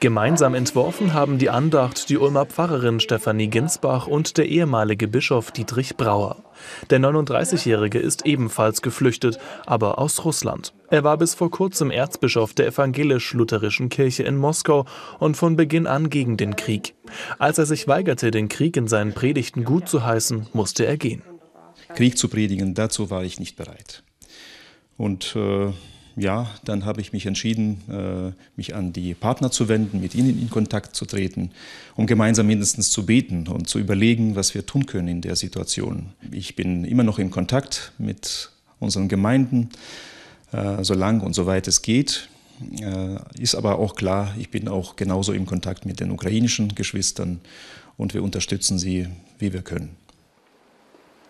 Gemeinsam 0.00 0.54
entworfen 0.54 1.12
haben 1.12 1.36
die 1.36 1.50
Andacht 1.50 2.08
die 2.08 2.16
Ulmer 2.16 2.46
Pfarrerin 2.46 3.00
Stefanie 3.00 3.48
Ginsbach 3.48 4.06
und 4.06 4.38
der 4.38 4.48
ehemalige 4.48 5.06
Bischof 5.08 5.50
Dietrich 5.50 5.98
Brauer. 5.98 6.42
Der 6.88 7.00
39-Jährige 7.00 7.98
ist 7.98 8.24
ebenfalls 8.24 8.80
geflüchtet, 8.80 9.38
aber 9.66 9.98
aus 9.98 10.24
Russland. 10.24 10.72
Er 10.88 11.04
war 11.04 11.18
bis 11.18 11.34
vor 11.34 11.50
kurzem 11.50 11.90
Erzbischof 11.90 12.54
der 12.54 12.68
evangelisch-lutherischen 12.68 13.90
Kirche 13.90 14.22
in 14.22 14.38
Moskau 14.38 14.86
und 15.18 15.36
von 15.36 15.56
Beginn 15.56 15.86
an 15.86 16.08
gegen 16.08 16.38
den 16.38 16.56
Krieg. 16.56 16.94
Als 17.38 17.58
er 17.58 17.66
sich 17.66 17.86
weigerte, 17.86 18.30
den 18.30 18.48
Krieg 18.48 18.78
in 18.78 18.88
seinen 18.88 19.12
Predigten 19.12 19.64
gut 19.64 19.86
zu 19.86 20.02
heißen, 20.02 20.46
musste 20.54 20.86
er 20.86 20.96
gehen. 20.96 21.22
Krieg 21.94 22.16
zu 22.16 22.28
predigen, 22.28 22.72
dazu 22.72 23.10
war 23.10 23.22
ich 23.22 23.38
nicht 23.38 23.56
bereit. 23.56 24.02
Und 24.96 25.36
äh, 25.36 25.72
ja, 26.20 26.50
dann 26.64 26.84
habe 26.84 27.00
ich 27.00 27.12
mich 27.12 27.26
entschieden, 27.26 27.80
äh, 27.88 28.32
mich 28.56 28.74
an 28.74 28.92
die 28.92 29.14
Partner 29.14 29.50
zu 29.50 29.68
wenden, 29.68 30.00
mit 30.00 30.14
ihnen 30.14 30.40
in 30.40 30.50
Kontakt 30.50 30.94
zu 30.94 31.06
treten, 31.06 31.50
um 31.96 32.06
gemeinsam 32.06 32.46
mindestens 32.46 32.90
zu 32.90 33.06
beten 33.06 33.48
und 33.48 33.68
zu 33.68 33.78
überlegen, 33.78 34.36
was 34.36 34.54
wir 34.54 34.66
tun 34.66 34.86
können 34.86 35.08
in 35.08 35.20
der 35.22 35.36
Situation. 35.36 36.10
Ich 36.30 36.56
bin 36.56 36.84
immer 36.84 37.04
noch 37.04 37.18
in 37.18 37.30
Kontakt 37.30 37.92
mit 37.98 38.50
unseren 38.78 39.08
Gemeinden, 39.08 39.70
äh, 40.52 40.84
solange 40.84 41.24
und 41.24 41.34
soweit 41.34 41.66
es 41.68 41.82
geht. 41.82 42.28
Äh, 42.80 43.16
ist 43.38 43.54
aber 43.54 43.78
auch 43.78 43.94
klar, 43.94 44.34
ich 44.38 44.50
bin 44.50 44.68
auch 44.68 44.96
genauso 44.96 45.32
im 45.32 45.46
Kontakt 45.46 45.86
mit 45.86 46.00
den 46.00 46.10
ukrainischen 46.10 46.74
Geschwistern 46.74 47.40
und 47.96 48.14
wir 48.14 48.22
unterstützen 48.22 48.78
sie, 48.78 49.08
wie 49.38 49.52
wir 49.52 49.62
können. 49.62 49.96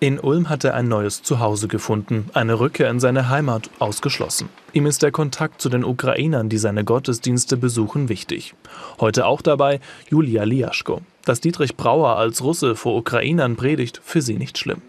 In 0.03 0.19
Ulm 0.19 0.49
hat 0.49 0.65
er 0.65 0.73
ein 0.73 0.89
neues 0.89 1.23
Zuhause 1.23 1.69
gefunden, 1.69 2.31
eine 2.33 2.59
Rückkehr 2.59 2.89
in 2.89 3.01
seine 3.01 3.29
Heimat 3.29 3.69
ausgeschlossen. 3.81 4.49
Ihm 4.73 4.87
ist 4.87 5.03
der 5.03 5.13
Kontakt 5.13 5.61
zu 5.61 5.69
den 5.69 5.85
Ukrainern, 5.85 6.49
die 6.49 6.57
seine 6.57 6.85
Gottesdienste 6.85 7.59
besuchen, 7.59 8.09
wichtig. 8.09 8.55
Heute 8.99 9.27
auch 9.27 9.43
dabei 9.43 9.79
Julia 10.09 10.45
Liaschko. 10.45 11.03
Dass 11.27 11.43
Dietrich 11.43 11.77
Brauer 11.77 12.17
als 12.17 12.43
Russe 12.43 12.77
vor 12.77 12.97
Ukrainern 12.97 13.57
predigt, 13.57 14.01
für 14.03 14.23
sie 14.23 14.39
nicht 14.39 14.57
schlimm. 14.57 14.81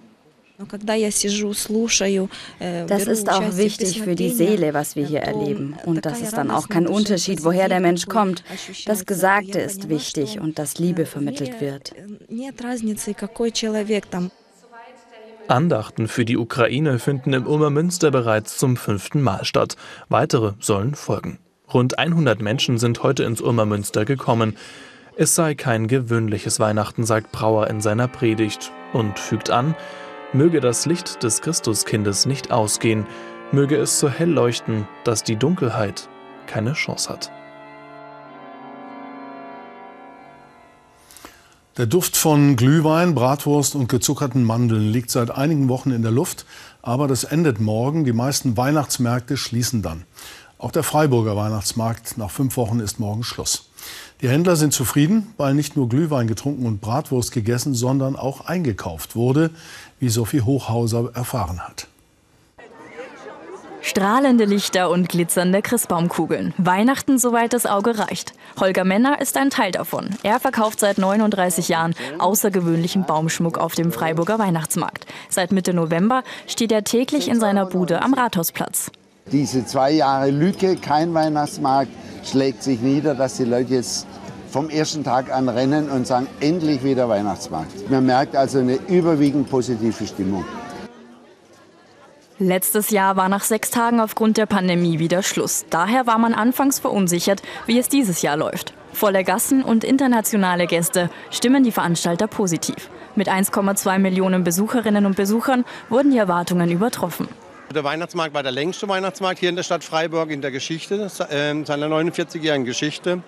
Das 2.87 3.03
ist 3.07 3.29
auch 3.29 3.57
wichtig 3.57 4.01
für 4.01 4.15
die 4.15 4.29
Seele, 4.29 4.73
was 4.73 4.95
wir 4.95 5.05
hier 5.05 5.23
erleben. 5.23 5.75
Und 5.85 6.05
das 6.05 6.21
ist 6.21 6.37
dann 6.37 6.51
auch 6.51 6.69
kein 6.69 6.87
Unterschied, 6.87 7.43
woher 7.43 7.67
der 7.67 7.81
Mensch 7.81 8.05
kommt. 8.05 8.45
Das 8.85 9.05
Gesagte 9.05 9.59
ist 9.59 9.89
wichtig 9.89 10.39
und 10.39 10.57
dass 10.57 10.77
Liebe 10.77 11.05
vermittelt 11.05 11.59
wird. 11.59 11.93
Andachten 15.47 16.07
für 16.07 16.25
die 16.25 16.37
Ukraine 16.37 16.99
finden 16.99 17.33
im 17.33 17.47
Ulmer 17.47 17.69
Münster 17.69 18.11
bereits 18.11 18.57
zum 18.57 18.77
fünften 18.77 19.21
Mal 19.21 19.45
statt. 19.45 19.75
Weitere 20.09 20.53
sollen 20.59 20.95
folgen. 20.95 21.39
Rund 21.73 21.99
100 21.99 22.41
Menschen 22.41 22.77
sind 22.77 23.03
heute 23.03 23.23
ins 23.23 23.41
Ulmer 23.41 23.65
Münster 23.65 24.05
gekommen. 24.05 24.57
Es 25.15 25.35
sei 25.35 25.55
kein 25.55 25.87
gewöhnliches 25.87 26.59
Weihnachten, 26.59 27.05
sagt 27.05 27.31
Brauer 27.31 27.67
in 27.67 27.81
seiner 27.81 28.07
Predigt 28.07 28.71
und 28.93 29.19
fügt 29.19 29.49
an, 29.49 29.75
möge 30.33 30.61
das 30.61 30.85
Licht 30.85 31.23
des 31.23 31.41
Christuskindes 31.41 32.25
nicht 32.25 32.51
ausgehen, 32.51 33.05
möge 33.51 33.75
es 33.77 33.99
so 33.99 34.09
hell 34.09 34.29
leuchten, 34.29 34.87
dass 35.03 35.23
die 35.23 35.35
Dunkelheit 35.35 36.09
keine 36.47 36.73
Chance 36.73 37.09
hat. 37.09 37.31
Der 41.77 41.85
Duft 41.85 42.17
von 42.17 42.57
Glühwein, 42.57 43.15
Bratwurst 43.15 43.75
und 43.75 43.87
gezuckerten 43.87 44.43
Mandeln 44.43 44.91
liegt 44.91 45.09
seit 45.09 45.31
einigen 45.31 45.69
Wochen 45.69 45.91
in 45.91 46.01
der 46.01 46.11
Luft, 46.11 46.45
aber 46.81 47.07
das 47.07 47.23
endet 47.23 47.61
morgen. 47.61 48.03
Die 48.03 48.11
meisten 48.11 48.57
Weihnachtsmärkte 48.57 49.37
schließen 49.37 49.81
dann. 49.81 50.03
Auch 50.57 50.71
der 50.71 50.83
Freiburger 50.83 51.37
Weihnachtsmarkt 51.37 52.17
nach 52.17 52.29
fünf 52.29 52.57
Wochen 52.57 52.81
ist 52.81 52.99
morgen 52.99 53.23
Schluss. 53.23 53.69
Die 54.21 54.27
Händler 54.27 54.57
sind 54.57 54.73
zufrieden, 54.73 55.33
weil 55.37 55.53
nicht 55.53 55.77
nur 55.77 55.87
Glühwein 55.87 56.27
getrunken 56.27 56.65
und 56.65 56.81
Bratwurst 56.81 57.31
gegessen, 57.31 57.73
sondern 57.73 58.17
auch 58.17 58.41
eingekauft 58.41 59.15
wurde, 59.15 59.51
wie 59.97 60.09
Sophie 60.09 60.41
Hochhauser 60.41 61.11
erfahren 61.13 61.61
hat. 61.61 61.87
Strahlende 63.83 64.45
Lichter 64.45 64.91
und 64.91 65.09
glitzernde 65.09 65.63
Christbaumkugeln. 65.63 66.53
Weihnachten, 66.57 67.17
soweit 67.17 67.53
das 67.53 67.65
Auge 67.65 67.97
reicht. 67.97 68.33
Holger 68.59 68.83
Menner 68.83 69.19
ist 69.19 69.37
ein 69.37 69.49
Teil 69.49 69.71
davon. 69.71 70.11
Er 70.21 70.39
verkauft 70.39 70.79
seit 70.79 70.99
39 70.99 71.67
Jahren 71.67 71.95
außergewöhnlichen 72.19 73.05
Baumschmuck 73.05 73.57
auf 73.57 73.73
dem 73.73 73.91
Freiburger 73.91 74.37
Weihnachtsmarkt. 74.37 75.07
Seit 75.29 75.51
Mitte 75.51 75.73
November 75.73 76.23
steht 76.47 76.71
er 76.71 76.83
täglich 76.83 77.27
in 77.27 77.39
seiner 77.39 77.65
Bude 77.65 78.03
am 78.03 78.13
Rathausplatz. 78.13 78.91
Diese 79.31 79.65
zwei 79.65 79.91
Jahre 79.91 80.29
Lücke, 80.29 80.75
kein 80.75 81.13
Weihnachtsmarkt, 81.13 81.91
schlägt 82.23 82.61
sich 82.61 82.81
nieder, 82.81 83.15
dass 83.15 83.37
die 83.37 83.45
Leute 83.45 83.73
jetzt 83.73 84.05
vom 84.51 84.69
ersten 84.69 85.03
Tag 85.03 85.33
an 85.33 85.49
rennen 85.49 85.89
und 85.89 86.05
sagen, 86.05 86.27
endlich 86.39 86.83
wieder 86.83 87.09
Weihnachtsmarkt. 87.09 87.89
Man 87.89 88.05
merkt 88.05 88.35
also 88.35 88.59
eine 88.59 88.75
überwiegend 88.87 89.49
positive 89.49 90.05
Stimmung. 90.05 90.45
Letztes 92.43 92.89
Jahr 92.89 93.17
war 93.17 93.29
nach 93.29 93.43
sechs 93.43 93.69
Tagen 93.69 93.99
aufgrund 93.99 94.35
der 94.35 94.47
Pandemie 94.47 94.97
wieder 94.97 95.21
Schluss. 95.21 95.63
Daher 95.69 96.07
war 96.07 96.17
man 96.17 96.33
anfangs 96.33 96.79
verunsichert, 96.79 97.43
wie 97.67 97.77
es 97.77 97.87
dieses 97.87 98.23
Jahr 98.23 98.35
läuft. 98.35 98.73
Volle 98.93 99.23
Gassen 99.23 99.63
und 99.63 99.83
internationale 99.83 100.65
Gäste 100.65 101.11
stimmen 101.29 101.63
die 101.63 101.71
Veranstalter 101.71 102.25
positiv. 102.25 102.89
Mit 103.15 103.29
1,2 103.29 103.99
Millionen 103.99 104.43
Besucherinnen 104.43 105.05
und 105.05 105.15
Besuchern 105.15 105.65
wurden 105.87 106.09
die 106.09 106.17
Erwartungen 106.17 106.71
übertroffen. 106.71 107.27
Der 107.75 107.83
Weihnachtsmarkt 107.83 108.33
war 108.33 108.41
der 108.41 108.51
längste 108.51 108.89
Weihnachtsmarkt 108.89 109.39
hier 109.39 109.49
in 109.49 109.55
der 109.55 109.61
Stadt 109.61 109.83
Freiburg 109.83 110.31
in 110.31 110.41
der 110.41 110.49
Geschichte, 110.49 111.11
äh, 111.29 111.63
seiner 111.63 111.85
49-jährigen 111.89 112.65
Geschichte, 112.65 113.21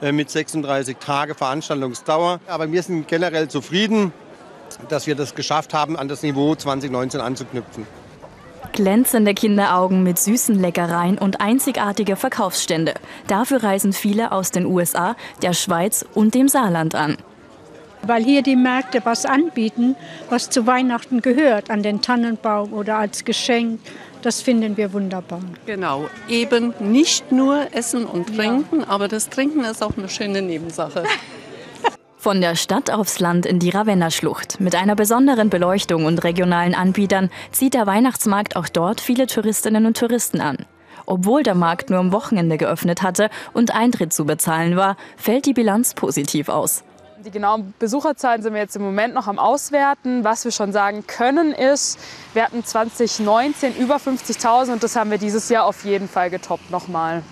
äh, 0.00 0.12
mit 0.12 0.30
36 0.30 0.98
Tage 0.98 1.34
Veranstaltungsdauer. 1.34 2.38
Aber 2.46 2.70
wir 2.70 2.84
sind 2.84 3.08
generell 3.08 3.48
zufrieden, 3.48 4.12
dass 4.88 5.08
wir 5.08 5.16
das 5.16 5.34
geschafft 5.34 5.74
haben, 5.74 5.96
an 5.96 6.06
das 6.06 6.22
Niveau 6.22 6.54
2019 6.54 7.20
anzuknüpfen. 7.20 7.84
Glänzende 8.72 9.34
Kinderaugen 9.34 10.02
mit 10.02 10.18
süßen 10.18 10.58
Leckereien 10.58 11.18
und 11.18 11.40
einzigartige 11.40 12.16
Verkaufsstände. 12.16 12.94
Dafür 13.26 13.62
reisen 13.62 13.92
viele 13.92 14.32
aus 14.32 14.50
den 14.50 14.66
USA, 14.66 15.16
der 15.42 15.52
Schweiz 15.52 16.04
und 16.14 16.34
dem 16.34 16.48
Saarland 16.48 16.94
an. 16.94 17.16
Weil 18.02 18.22
hier 18.22 18.42
die 18.42 18.56
Märkte 18.56 19.00
was 19.04 19.24
anbieten, 19.24 19.96
was 20.28 20.50
zu 20.50 20.66
Weihnachten 20.66 21.22
gehört, 21.22 21.70
an 21.70 21.82
den 21.82 22.02
Tannenbaum 22.02 22.72
oder 22.72 22.98
als 22.98 23.24
Geschenk. 23.24 23.80
Das 24.22 24.42
finden 24.42 24.76
wir 24.76 24.92
wunderbar. 24.92 25.40
Genau, 25.66 26.08
eben 26.28 26.74
nicht 26.80 27.32
nur 27.32 27.66
Essen 27.72 28.06
und 28.06 28.36
Trinken, 28.36 28.80
ja. 28.80 28.88
aber 28.88 29.08
das 29.08 29.28
Trinken 29.28 29.64
ist 29.64 29.82
auch 29.82 29.96
eine 29.96 30.08
schöne 30.08 30.42
Nebensache. 30.42 31.04
Von 32.24 32.40
der 32.40 32.56
Stadt 32.56 32.90
aufs 32.90 33.18
Land 33.18 33.44
in 33.44 33.58
die 33.58 33.68
Ravenna-Schlucht. 33.68 34.58
Mit 34.58 34.74
einer 34.74 34.96
besonderen 34.96 35.50
Beleuchtung 35.50 36.06
und 36.06 36.24
regionalen 36.24 36.74
Anbietern 36.74 37.28
zieht 37.52 37.74
der 37.74 37.86
Weihnachtsmarkt 37.86 38.56
auch 38.56 38.70
dort 38.70 39.02
viele 39.02 39.26
Touristinnen 39.26 39.84
und 39.84 39.98
Touristen 39.98 40.40
an. 40.40 40.56
Obwohl 41.04 41.42
der 41.42 41.54
Markt 41.54 41.90
nur 41.90 41.98
am 41.98 42.12
Wochenende 42.12 42.56
geöffnet 42.56 43.02
hatte 43.02 43.28
und 43.52 43.74
Eintritt 43.74 44.14
zu 44.14 44.24
bezahlen 44.24 44.74
war, 44.74 44.96
fällt 45.18 45.44
die 45.44 45.52
Bilanz 45.52 45.92
positiv 45.92 46.48
aus. 46.48 46.82
Die 47.26 47.30
genauen 47.30 47.74
Besucherzahlen 47.78 48.40
sind 48.40 48.54
wir 48.54 48.60
jetzt 48.62 48.76
im 48.76 48.82
Moment 48.84 49.12
noch 49.12 49.26
am 49.26 49.38
Auswerten. 49.38 50.24
Was 50.24 50.46
wir 50.46 50.50
schon 50.50 50.72
sagen 50.72 51.06
können 51.06 51.52
ist, 51.52 51.98
wir 52.32 52.44
hatten 52.44 52.64
2019 52.64 53.76
über 53.76 53.96
50.000 53.96 54.72
und 54.72 54.82
das 54.82 54.96
haben 54.96 55.10
wir 55.10 55.18
dieses 55.18 55.50
Jahr 55.50 55.66
auf 55.66 55.84
jeden 55.84 56.08
Fall 56.08 56.30
getoppt 56.30 56.70
nochmal. 56.70 57.22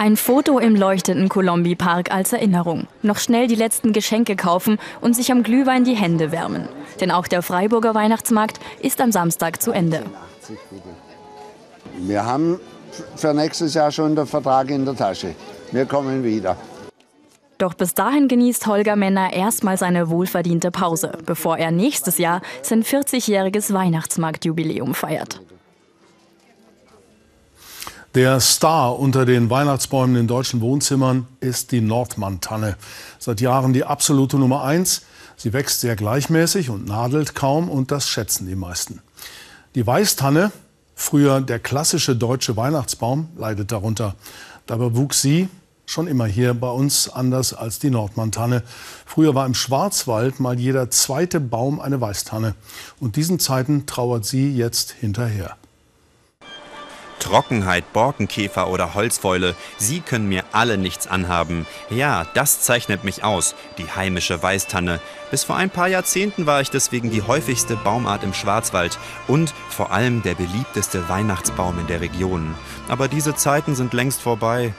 Ein 0.00 0.16
Foto 0.16 0.58
im 0.58 0.76
leuchtenden 0.76 1.28
Colombi 1.28 1.74
Park 1.74 2.10
als 2.10 2.32
Erinnerung. 2.32 2.86
Noch 3.02 3.18
schnell 3.18 3.48
die 3.48 3.54
letzten 3.54 3.92
Geschenke 3.92 4.34
kaufen 4.34 4.78
und 5.02 5.14
sich 5.14 5.30
am 5.30 5.42
Glühwein 5.42 5.84
die 5.84 5.94
Hände 5.94 6.32
wärmen. 6.32 6.70
Denn 7.02 7.10
auch 7.10 7.26
der 7.26 7.42
Freiburger 7.42 7.94
Weihnachtsmarkt 7.94 8.60
ist 8.80 8.98
am 9.02 9.12
Samstag 9.12 9.60
zu 9.60 9.72
Ende. 9.72 10.02
Wir 11.98 12.24
haben 12.24 12.58
für 13.14 13.34
nächstes 13.34 13.74
Jahr 13.74 13.92
schon 13.92 14.16
den 14.16 14.26
Vertrag 14.26 14.70
in 14.70 14.86
der 14.86 14.96
Tasche. 14.96 15.34
Wir 15.70 15.84
kommen 15.84 16.24
wieder. 16.24 16.56
Doch 17.58 17.74
bis 17.74 17.92
dahin 17.92 18.26
genießt 18.26 18.66
Holger 18.66 18.96
Männer 18.96 19.34
erstmal 19.34 19.76
seine 19.76 20.08
wohlverdiente 20.08 20.70
Pause, 20.70 21.12
bevor 21.26 21.58
er 21.58 21.72
nächstes 21.72 22.16
Jahr 22.16 22.40
sein 22.62 22.84
40-jähriges 22.84 23.74
Weihnachtsmarktjubiläum 23.74 24.94
feiert. 24.94 25.42
Der 28.16 28.40
Star 28.40 28.98
unter 28.98 29.24
den 29.24 29.50
Weihnachtsbäumen 29.50 30.16
in 30.16 30.26
deutschen 30.26 30.60
Wohnzimmern 30.60 31.28
ist 31.38 31.70
die 31.70 31.80
Nordmann-Tanne. 31.80 32.76
Seit 33.20 33.40
Jahren 33.40 33.72
die 33.72 33.84
absolute 33.84 34.36
Nummer 34.36 34.64
eins. 34.64 35.02
Sie 35.36 35.52
wächst 35.52 35.80
sehr 35.80 35.94
gleichmäßig 35.94 36.70
und 36.70 36.86
nadelt 36.86 37.36
kaum 37.36 37.68
und 37.70 37.92
das 37.92 38.08
schätzen 38.08 38.48
die 38.48 38.56
meisten. 38.56 39.00
Die 39.76 39.86
Weißtanne, 39.86 40.50
früher 40.96 41.40
der 41.40 41.60
klassische 41.60 42.16
deutsche 42.16 42.56
Weihnachtsbaum, 42.56 43.28
leidet 43.36 43.70
darunter. 43.70 44.16
Dabei 44.66 44.96
wuchs 44.96 45.22
sie 45.22 45.48
schon 45.86 46.08
immer 46.08 46.26
hier 46.26 46.54
bei 46.54 46.70
uns 46.70 47.08
anders 47.08 47.54
als 47.54 47.78
die 47.78 47.90
Nordmann-Tanne. 47.90 48.64
Früher 49.06 49.36
war 49.36 49.46
im 49.46 49.54
Schwarzwald 49.54 50.40
mal 50.40 50.58
jeder 50.58 50.90
zweite 50.90 51.38
Baum 51.38 51.78
eine 51.78 52.00
Weißtanne. 52.00 52.56
Und 52.98 53.14
diesen 53.14 53.38
Zeiten 53.38 53.86
trauert 53.86 54.24
sie 54.24 54.52
jetzt 54.52 54.90
hinterher. 54.90 55.56
Trockenheit, 57.20 57.92
Borkenkäfer 57.92 58.68
oder 58.68 58.94
Holzfäule, 58.94 59.54
sie 59.78 60.00
können 60.00 60.28
mir 60.28 60.42
alle 60.50 60.76
nichts 60.76 61.06
anhaben. 61.06 61.66
Ja, 61.88 62.26
das 62.34 62.62
zeichnet 62.62 63.04
mich 63.04 63.22
aus, 63.22 63.54
die 63.78 63.88
heimische 63.88 64.42
Weißtanne. 64.42 64.98
Bis 65.30 65.44
vor 65.44 65.54
ein 65.54 65.70
paar 65.70 65.86
Jahrzehnten 65.86 66.46
war 66.46 66.60
ich 66.60 66.70
deswegen 66.70 67.10
die 67.10 67.22
häufigste 67.22 67.76
Baumart 67.76 68.24
im 68.24 68.34
Schwarzwald 68.34 68.98
und 69.28 69.54
vor 69.68 69.92
allem 69.92 70.22
der 70.22 70.34
beliebteste 70.34 71.08
Weihnachtsbaum 71.08 71.78
in 71.78 71.86
der 71.86 72.00
Region. 72.00 72.56
Aber 72.88 73.06
diese 73.06 73.36
Zeiten 73.36 73.76
sind 73.76 73.92
längst 73.92 74.20
vorbei. 74.20 74.74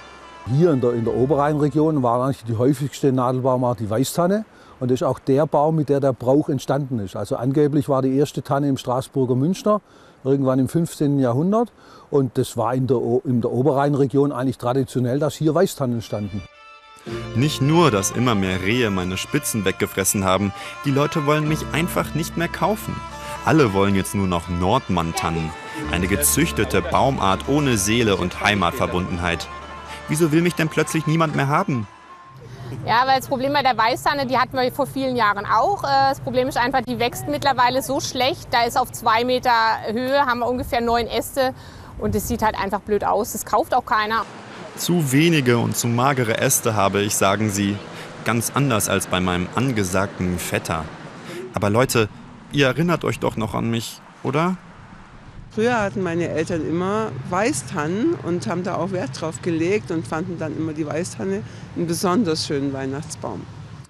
Hier 0.47 0.71
in 0.71 0.81
der, 0.81 0.93
in 0.93 1.05
der 1.05 1.15
Oberrheinregion 1.15 2.03
war 2.03 2.25
eigentlich 2.25 2.43
die 2.43 2.57
häufigste 2.57 3.13
Nadelbaumart 3.13 3.79
die 3.79 3.89
Weißtanne. 3.89 4.43
Und 4.79 4.89
das 4.89 4.95
ist 4.95 5.03
auch 5.03 5.19
der 5.19 5.45
Baum, 5.45 5.75
mit 5.75 5.89
der 5.89 5.99
der 5.99 6.11
Brauch 6.11 6.49
entstanden 6.49 6.97
ist. 6.97 7.15
Also 7.15 7.35
angeblich 7.35 7.87
war 7.87 8.01
die 8.01 8.17
erste 8.17 8.41
Tanne 8.41 8.67
im 8.67 8.77
Straßburger 8.77 9.35
Münster 9.35 9.81
irgendwann 10.23 10.59
im 10.59 10.67
15. 10.67 11.19
Jahrhundert. 11.19 11.71
Und 12.09 12.37
das 12.37 12.57
war 12.57 12.73
in 12.73 12.87
der, 12.87 12.99
in 13.25 13.41
der 13.41 13.51
Oberrheinregion 13.51 14.31
eigentlich 14.31 14.57
traditionell, 14.57 15.19
dass 15.19 15.35
hier 15.35 15.55
Weißtannen 15.55 16.01
standen. 16.01 16.41
Nicht 17.35 17.61
nur, 17.61 17.89
dass 17.89 18.11
immer 18.11 18.35
mehr 18.35 18.61
Rehe 18.61 18.89
meine 18.89 19.17
Spitzen 19.17 19.65
weggefressen 19.65 20.23
haben, 20.23 20.53
die 20.85 20.91
Leute 20.91 21.25
wollen 21.25 21.47
mich 21.47 21.65
einfach 21.71 22.13
nicht 22.13 22.37
mehr 22.37 22.47
kaufen. 22.47 22.95
Alle 23.45 23.73
wollen 23.73 23.95
jetzt 23.95 24.13
nur 24.13 24.27
noch 24.27 24.49
Nordmann-Tannen, 24.49 25.49
eine 25.91 26.07
gezüchtete 26.07 26.81
Baumart 26.81 27.47
ohne 27.47 27.77
Seele 27.77 28.17
und 28.17 28.41
Heimatverbundenheit. 28.41 29.47
Wieso 30.09 30.31
will 30.31 30.41
mich 30.41 30.53
denn 30.53 30.69
plötzlich 30.69 31.07
niemand 31.07 31.35
mehr 31.35 31.47
haben? 31.47 31.87
Ja, 32.85 33.03
weil 33.05 33.19
das 33.19 33.27
Problem 33.27 33.53
bei 33.53 33.63
der 33.63 33.77
Weißtanne, 33.77 34.25
die 34.25 34.37
hatten 34.37 34.53
wir 34.53 34.71
vor 34.71 34.87
vielen 34.87 35.15
Jahren 35.15 35.45
auch. 35.45 35.83
Äh, 35.83 35.87
das 36.09 36.19
Problem 36.19 36.47
ist 36.47 36.57
einfach, 36.57 36.81
die 36.81 36.99
wächst 36.99 37.27
mittlerweile 37.27 37.81
so 37.81 37.99
schlecht. 37.99 38.47
Da 38.51 38.63
ist 38.63 38.77
auf 38.77 38.91
zwei 38.91 39.23
Meter 39.23 39.51
Höhe, 39.91 40.25
haben 40.25 40.39
wir 40.39 40.47
ungefähr 40.47 40.81
neun 40.81 41.07
Äste. 41.07 41.53
Und 41.99 42.15
es 42.15 42.27
sieht 42.27 42.41
halt 42.41 42.59
einfach 42.59 42.81
blöd 42.81 43.03
aus. 43.03 43.33
Das 43.33 43.45
kauft 43.45 43.75
auch 43.75 43.85
keiner. 43.85 44.25
Zu 44.77 45.11
wenige 45.11 45.57
und 45.57 45.75
zu 45.75 45.87
magere 45.87 46.37
Äste 46.37 46.75
habe 46.75 47.01
ich, 47.01 47.15
sagen 47.15 47.49
sie. 47.49 47.77
Ganz 48.25 48.51
anders 48.53 48.87
als 48.87 49.07
bei 49.07 49.19
meinem 49.19 49.47
angesagten 49.55 50.37
Vetter. 50.37 50.85
Aber 51.53 51.69
Leute, 51.69 52.07
ihr 52.51 52.67
erinnert 52.67 53.03
euch 53.03 53.19
doch 53.19 53.35
noch 53.35 53.55
an 53.55 53.69
mich, 53.69 53.99
oder? 54.23 54.57
Früher 55.53 55.77
hatten 55.81 56.01
meine 56.01 56.29
Eltern 56.29 56.65
immer 56.65 57.11
Weißtannen 57.29 58.13
und 58.23 58.47
haben 58.47 58.63
da 58.63 58.75
auch 58.75 58.93
Wert 58.93 59.19
drauf 59.19 59.41
gelegt 59.41 59.91
und 59.91 60.07
fanden 60.07 60.39
dann 60.39 60.55
immer 60.55 60.71
die 60.71 60.85
Weißtanne 60.85 61.43
einen 61.75 61.87
besonders 61.87 62.47
schönen 62.47 62.71
Weihnachtsbaum. 62.71 63.41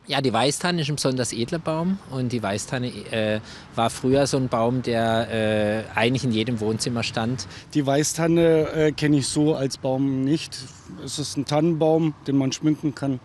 Ja, 0.07 0.21
die 0.21 0.33
Weißtanne 0.33 0.81
ist 0.81 0.89
ein 0.89 0.95
besonders 0.95 1.31
edler 1.31 1.59
Baum 1.59 1.99
und 2.09 2.31
die 2.31 2.41
Weißtanne 2.41 2.87
äh, 2.87 3.39
war 3.75 3.91
früher 3.91 4.25
so 4.25 4.37
ein 4.37 4.49
Baum, 4.49 4.81
der 4.81 5.85
äh, 5.95 5.97
eigentlich 5.97 6.23
in 6.23 6.31
jedem 6.31 6.59
Wohnzimmer 6.59 7.03
stand. 7.03 7.45
Die 7.75 7.85
Weißtanne 7.85 8.71
äh, 8.73 8.91
kenne 8.91 9.17
ich 9.17 9.27
so 9.27 9.53
als 9.53 9.77
Baum 9.77 10.23
nicht. 10.23 10.57
Es 11.05 11.19
ist 11.19 11.37
ein 11.37 11.45
Tannenbaum, 11.45 12.15
den 12.25 12.37
man 12.37 12.51
schmücken 12.51 12.95
kann. 12.95 13.19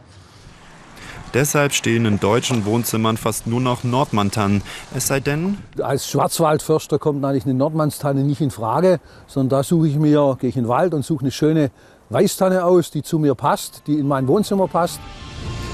Deshalb 1.37 1.75
stehen 1.75 2.07
in 2.07 2.19
deutschen 2.19 2.65
Wohnzimmern 2.65 3.19
fast 3.19 3.47
nur 3.47 3.61
noch 3.61 3.85
Nordmanntannen. 3.85 4.63
Es 4.95 5.09
sei 5.09 5.21
denn. 5.21 5.59
Als 5.83 6.09
Schwarzwaldförster 6.09 6.99
kommt 6.99 7.23
eigentlich 7.27 7.45
eine 7.45 7.53
Nordmannstanne 7.53 8.23
nicht 8.23 8.41
in 8.41 8.51
Frage, 8.51 9.01
sondern 9.27 9.59
da 9.59 9.63
suche 9.63 9.87
ich 9.87 9.97
mir, 9.97 10.39
gehe 10.41 10.49
ich 10.49 10.57
in 10.57 10.63
den 10.63 10.69
Wald 10.71 10.95
und 10.95 11.05
suche 11.05 11.21
eine 11.21 11.31
schöne 11.31 11.71
Weißtanne 12.09 12.65
aus, 12.65 12.91
die 12.91 13.03
zu 13.03 13.19
mir 13.19 13.35
passt, 13.35 13.83
die 13.87 13.99
in 13.99 14.09
mein 14.09 14.27
Wohnzimmer 14.29 14.67
passt. 14.67 14.99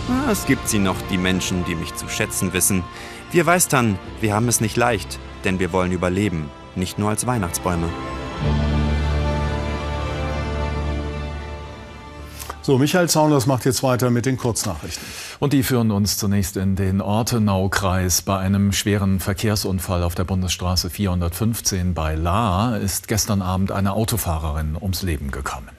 Ah, 0.09 0.33
es 0.33 0.47
gibt 0.47 0.67
sie 0.67 0.81
noch, 0.81 0.97
die 1.13 1.17
Menschen, 1.17 1.65
die 1.65 1.77
mich 1.77 1.95
zu 1.95 2.09
schätzen 2.09 2.53
wissen. 2.53 2.83
Wir 3.31 3.47
Weißtannen, 3.47 4.01
wir 4.21 4.35
haben 4.35 4.49
es 4.49 4.61
nicht 4.61 4.77
leicht, 4.77 5.21
denn 5.45 5.61
wir 5.61 5.73
wollen 5.73 5.93
überleben, 5.93 6.51
nicht 6.75 6.99
nur 6.99 7.11
als 7.11 7.25
Weihnachtsbäume. 7.25 7.89
So, 12.65 12.79
Michael 12.79 13.09
Zauners 13.09 13.47
macht 13.47 13.65
jetzt 13.65 13.83
weiter 13.83 14.11
mit 14.11 14.25
den 14.25 14.37
Kurznachrichten. 14.37 15.05
Und 15.41 15.53
die 15.53 15.65
führen 15.65 15.91
uns 15.91 16.17
zunächst 16.17 16.57
in 16.57 16.77
den 16.77 17.01
Ortenau-Kreis. 17.01 18.23
Bei 18.23 18.39
einem 18.39 18.71
schweren 18.71 19.19
Verkehrsunfall 19.19 20.05
auf 20.05 20.15
der 20.15 20.23
Bundesstraße 20.23 20.89
415 20.89 21.93
bei 21.93 22.15
Lahr 22.15 22.79
ist 22.79 23.09
gestern 23.09 23.43
Abend 23.43 23.73
eine 23.73 23.95
Autofahrerin 23.95 24.77
ums 24.81 25.03
Leben 25.03 25.33
gekommen. 25.33 25.71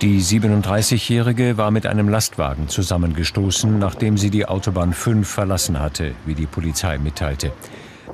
Die 0.00 0.22
37-Jährige 0.22 1.58
war 1.58 1.70
mit 1.70 1.84
einem 1.84 2.08
Lastwagen 2.08 2.70
zusammengestoßen, 2.70 3.78
nachdem 3.78 4.16
sie 4.16 4.30
die 4.30 4.46
Autobahn 4.46 4.94
5 4.94 5.28
verlassen 5.28 5.78
hatte, 5.78 6.14
wie 6.24 6.34
die 6.34 6.46
Polizei 6.46 6.96
mitteilte. 6.96 7.52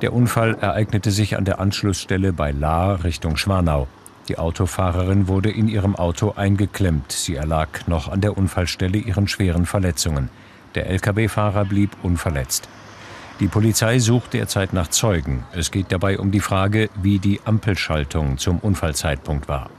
Der 0.01 0.11
Unfall 0.11 0.55
ereignete 0.59 1.11
sich 1.11 1.37
an 1.37 1.45
der 1.45 1.61
Anschlussstelle 1.61 2.33
bei 2.33 2.51
Lahr 2.51 3.05
Richtung 3.05 3.37
Schwanau. 3.37 3.87
Die 4.29 4.37
Autofahrerin 4.37 5.27
wurde 5.27 5.51
in 5.51 5.67
ihrem 5.67 5.95
Auto 5.95 6.33
eingeklemmt. 6.35 7.11
Sie 7.11 7.35
erlag 7.35 7.87
noch 7.87 8.07
an 8.07 8.21
der 8.21 8.37
Unfallstelle 8.37 8.97
ihren 8.97 9.27
schweren 9.27 9.65
Verletzungen. 9.65 10.29
Der 10.75 10.89
Lkw-Fahrer 10.89 11.65
blieb 11.65 11.91
unverletzt. 12.03 12.69
Die 13.39 13.47
Polizei 13.47 13.99
sucht 13.99 14.33
derzeit 14.33 14.73
nach 14.73 14.87
Zeugen. 14.87 15.43
Es 15.51 15.71
geht 15.71 15.91
dabei 15.91 16.19
um 16.19 16.31
die 16.31 16.39
Frage, 16.39 16.89
wie 16.95 17.19
die 17.19 17.41
Ampelschaltung 17.43 18.37
zum 18.37 18.59
Unfallzeitpunkt 18.59 19.47
war. 19.49 19.69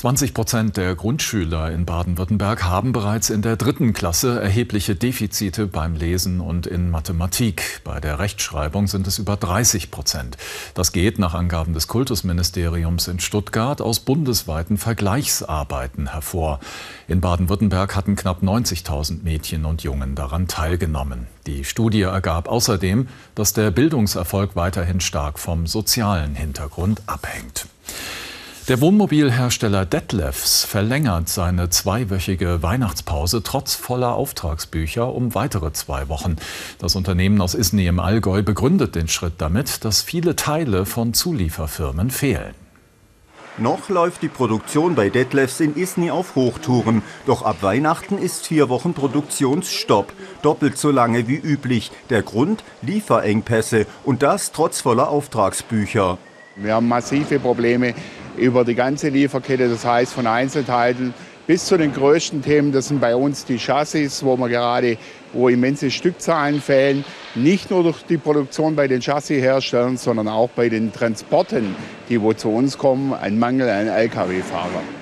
20 0.00 0.32
Prozent 0.32 0.78
der 0.78 0.94
Grundschüler 0.94 1.70
in 1.70 1.84
Baden-Württemberg 1.84 2.64
haben 2.64 2.92
bereits 2.92 3.28
in 3.28 3.42
der 3.42 3.56
dritten 3.56 3.92
Klasse 3.92 4.40
erhebliche 4.40 4.94
Defizite 4.94 5.66
beim 5.66 5.94
Lesen 5.94 6.40
und 6.40 6.66
in 6.66 6.88
Mathematik. 6.88 7.82
Bei 7.84 8.00
der 8.00 8.18
Rechtschreibung 8.18 8.86
sind 8.86 9.06
es 9.06 9.18
über 9.18 9.36
30 9.36 9.90
Prozent. 9.90 10.38
Das 10.72 10.92
geht 10.92 11.18
nach 11.18 11.34
Angaben 11.34 11.74
des 11.74 11.86
Kultusministeriums 11.86 13.08
in 13.08 13.20
Stuttgart 13.20 13.82
aus 13.82 14.00
bundesweiten 14.00 14.78
Vergleichsarbeiten 14.78 16.12
hervor. 16.12 16.60
In 17.06 17.20
Baden-Württemberg 17.20 17.94
hatten 17.94 18.16
knapp 18.16 18.42
90.000 18.42 19.22
Mädchen 19.22 19.66
und 19.66 19.82
Jungen 19.82 20.14
daran 20.14 20.48
teilgenommen. 20.48 21.26
Die 21.46 21.64
Studie 21.64 22.00
ergab 22.00 22.48
außerdem, 22.48 23.06
dass 23.34 23.52
der 23.52 23.70
Bildungserfolg 23.70 24.56
weiterhin 24.56 25.02
stark 25.02 25.38
vom 25.38 25.66
sozialen 25.66 26.36
Hintergrund 26.36 27.02
abhängt. 27.04 27.66
Der 28.70 28.80
Wohnmobilhersteller 28.80 29.84
Detlefs 29.84 30.62
verlängert 30.62 31.28
seine 31.28 31.70
zweiwöchige 31.70 32.62
Weihnachtspause 32.62 33.42
trotz 33.42 33.74
voller 33.74 34.14
Auftragsbücher 34.14 35.12
um 35.12 35.34
weitere 35.34 35.72
zwei 35.72 36.08
Wochen. 36.08 36.36
Das 36.78 36.94
Unternehmen 36.94 37.40
aus 37.40 37.54
Isny 37.54 37.88
im 37.88 37.98
Allgäu 37.98 38.44
begründet 38.44 38.94
den 38.94 39.08
Schritt 39.08 39.32
damit, 39.38 39.84
dass 39.84 40.02
viele 40.02 40.36
Teile 40.36 40.86
von 40.86 41.14
Zulieferfirmen 41.14 42.12
fehlen. 42.12 42.54
Noch 43.58 43.88
läuft 43.88 44.22
die 44.22 44.28
Produktion 44.28 44.94
bei 44.94 45.10
Detlefs 45.10 45.58
in 45.58 45.74
Isny 45.74 46.12
auf 46.12 46.36
Hochtouren. 46.36 47.02
Doch 47.26 47.42
ab 47.42 47.56
Weihnachten 47.62 48.18
ist 48.18 48.46
vier 48.46 48.68
Wochen 48.68 48.94
Produktionsstopp. 48.94 50.12
Doppelt 50.42 50.78
so 50.78 50.92
lange 50.92 51.26
wie 51.26 51.38
üblich. 51.38 51.90
Der 52.08 52.22
Grund? 52.22 52.62
Lieferengpässe. 52.82 53.86
Und 54.04 54.22
das 54.22 54.52
trotz 54.52 54.80
voller 54.80 55.08
Auftragsbücher. 55.08 56.18
Wir 56.62 56.74
haben 56.74 56.88
massive 56.88 57.38
Probleme 57.38 57.94
über 58.36 58.64
die 58.64 58.74
ganze 58.74 59.08
Lieferkette, 59.08 59.68
das 59.68 59.84
heißt 59.84 60.12
von 60.12 60.26
Einzelteilen 60.26 61.14
bis 61.46 61.64
zu 61.64 61.76
den 61.76 61.92
größten 61.92 62.42
Themen, 62.42 62.70
das 62.70 62.88
sind 62.88 63.00
bei 63.00 63.16
uns 63.16 63.44
die 63.44 63.58
Chassis, 63.58 64.22
wo 64.24 64.36
wir 64.36 64.48
gerade, 64.48 64.98
wo 65.32 65.48
immense 65.48 65.90
Stückzahlen 65.90 66.60
fehlen, 66.60 67.04
nicht 67.34 67.70
nur 67.70 67.82
durch 67.82 68.02
die 68.02 68.18
Produktion 68.18 68.76
bei 68.76 68.86
den 68.86 69.00
Chassisherstellern, 69.00 69.96
sondern 69.96 70.28
auch 70.28 70.50
bei 70.50 70.68
den 70.68 70.92
Transporten, 70.92 71.74
die 72.08 72.20
wo 72.20 72.34
zu 72.34 72.50
uns 72.50 72.78
kommen, 72.78 73.14
ein 73.14 73.38
Mangel 73.38 73.68
an 73.68 73.88
Lkw-Fahrern. 73.88 74.99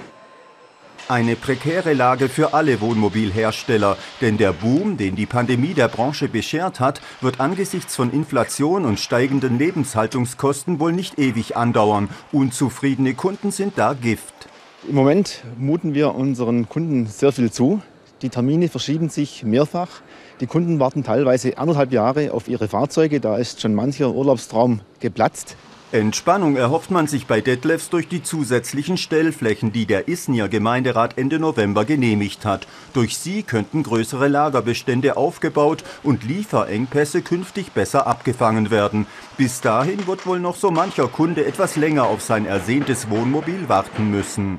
Eine 1.09 1.37
prekäre 1.37 1.95
Lage 1.95 2.29
für 2.29 2.53
alle 2.53 2.83
Wohnmobilhersteller, 2.83 3.97
denn 4.21 4.37
der 4.37 4.53
Boom, 4.53 4.99
den 4.99 5.17
die 5.17 5.25
Pandemie 5.25 5.73
der 5.73 5.89
Branche 5.89 6.29
beschert 6.29 6.81
hat, 6.81 7.01
wird 7.23 7.41
angesichts 7.41 7.97
von 7.97 8.13
Inflation 8.13 8.85
und 8.85 9.01
steigenden 9.01 9.59
Lebenshaltungskosten 9.59 10.81
wohl 10.81 10.93
nicht 10.93 11.19
ewig 11.19 11.57
andauern. 11.57 12.11
Unzufriedene 12.31 13.15
Kunden 13.15 13.53
sind 13.53 13.79
da 13.79 13.95
Gift. 13.95 14.51
Im 14.87 14.97
Moment 14.97 15.45
muten 15.57 15.95
wir 15.95 16.15
unseren 16.15 16.69
Kunden 16.69 17.07
sehr 17.07 17.33
viel 17.33 17.51
zu. 17.51 17.81
Die 18.21 18.29
Termine 18.29 18.69
verschieben 18.69 19.09
sich 19.09 19.45
mehrfach. 19.45 20.03
Die 20.41 20.47
Kunden 20.47 20.79
warten 20.79 21.05
teilweise 21.05 21.57
anderthalb 21.57 21.91
Jahre 21.91 22.35
auf 22.35 22.49
ihre 22.49 22.69
Fahrzeuge. 22.69 23.19
Da 23.19 23.39
ist 23.39 23.63
schon 23.63 23.75
mancher 23.75 24.11
Urlaubstraum 24.13 24.81
geplatzt. 25.01 25.57
Entspannung 25.91 26.57
erhofft 26.57 26.91
man 26.91 27.07
sich 27.07 27.27
bei 27.27 27.41
Detlefs 27.41 27.89
durch 27.89 28.09
die 28.09 28.23
zusätzlichen 28.23 28.99
Stellflächen, 28.99 29.73
die 29.73 29.87
der 29.87 30.07
Isnier 30.07 30.49
Gemeinderat 30.49 31.17
Ende 31.17 31.39
November 31.39 31.87
genehmigt 31.87 32.45
hat. 32.45 32.67
Durch 32.93 33.17
sie 33.17 33.43
könnten 33.43 33.85
größere 33.85 34.29
Lagerbestände 34.29 35.17
aufgebaut 35.17 35.85
und 36.03 36.25
Lieferengpässe 36.25 37.23
künftig 37.23 37.73
besser 37.73 38.07
abgefangen 38.07 38.71
werden. 38.71 39.07
Bis 39.39 39.63
dahin 39.63 40.07
wird 40.07 40.27
wohl 40.27 40.41
noch 40.41 40.57
so 40.57 40.71
mancher 40.71 41.09
Kunde 41.09 41.47
etwas 41.47 41.77
länger 41.77 42.05
auf 42.05 42.21
sein 42.21 42.45
ersehntes 42.45 43.09
Wohnmobil 43.09 43.71
warten 43.71 44.11
müssen. 44.11 44.59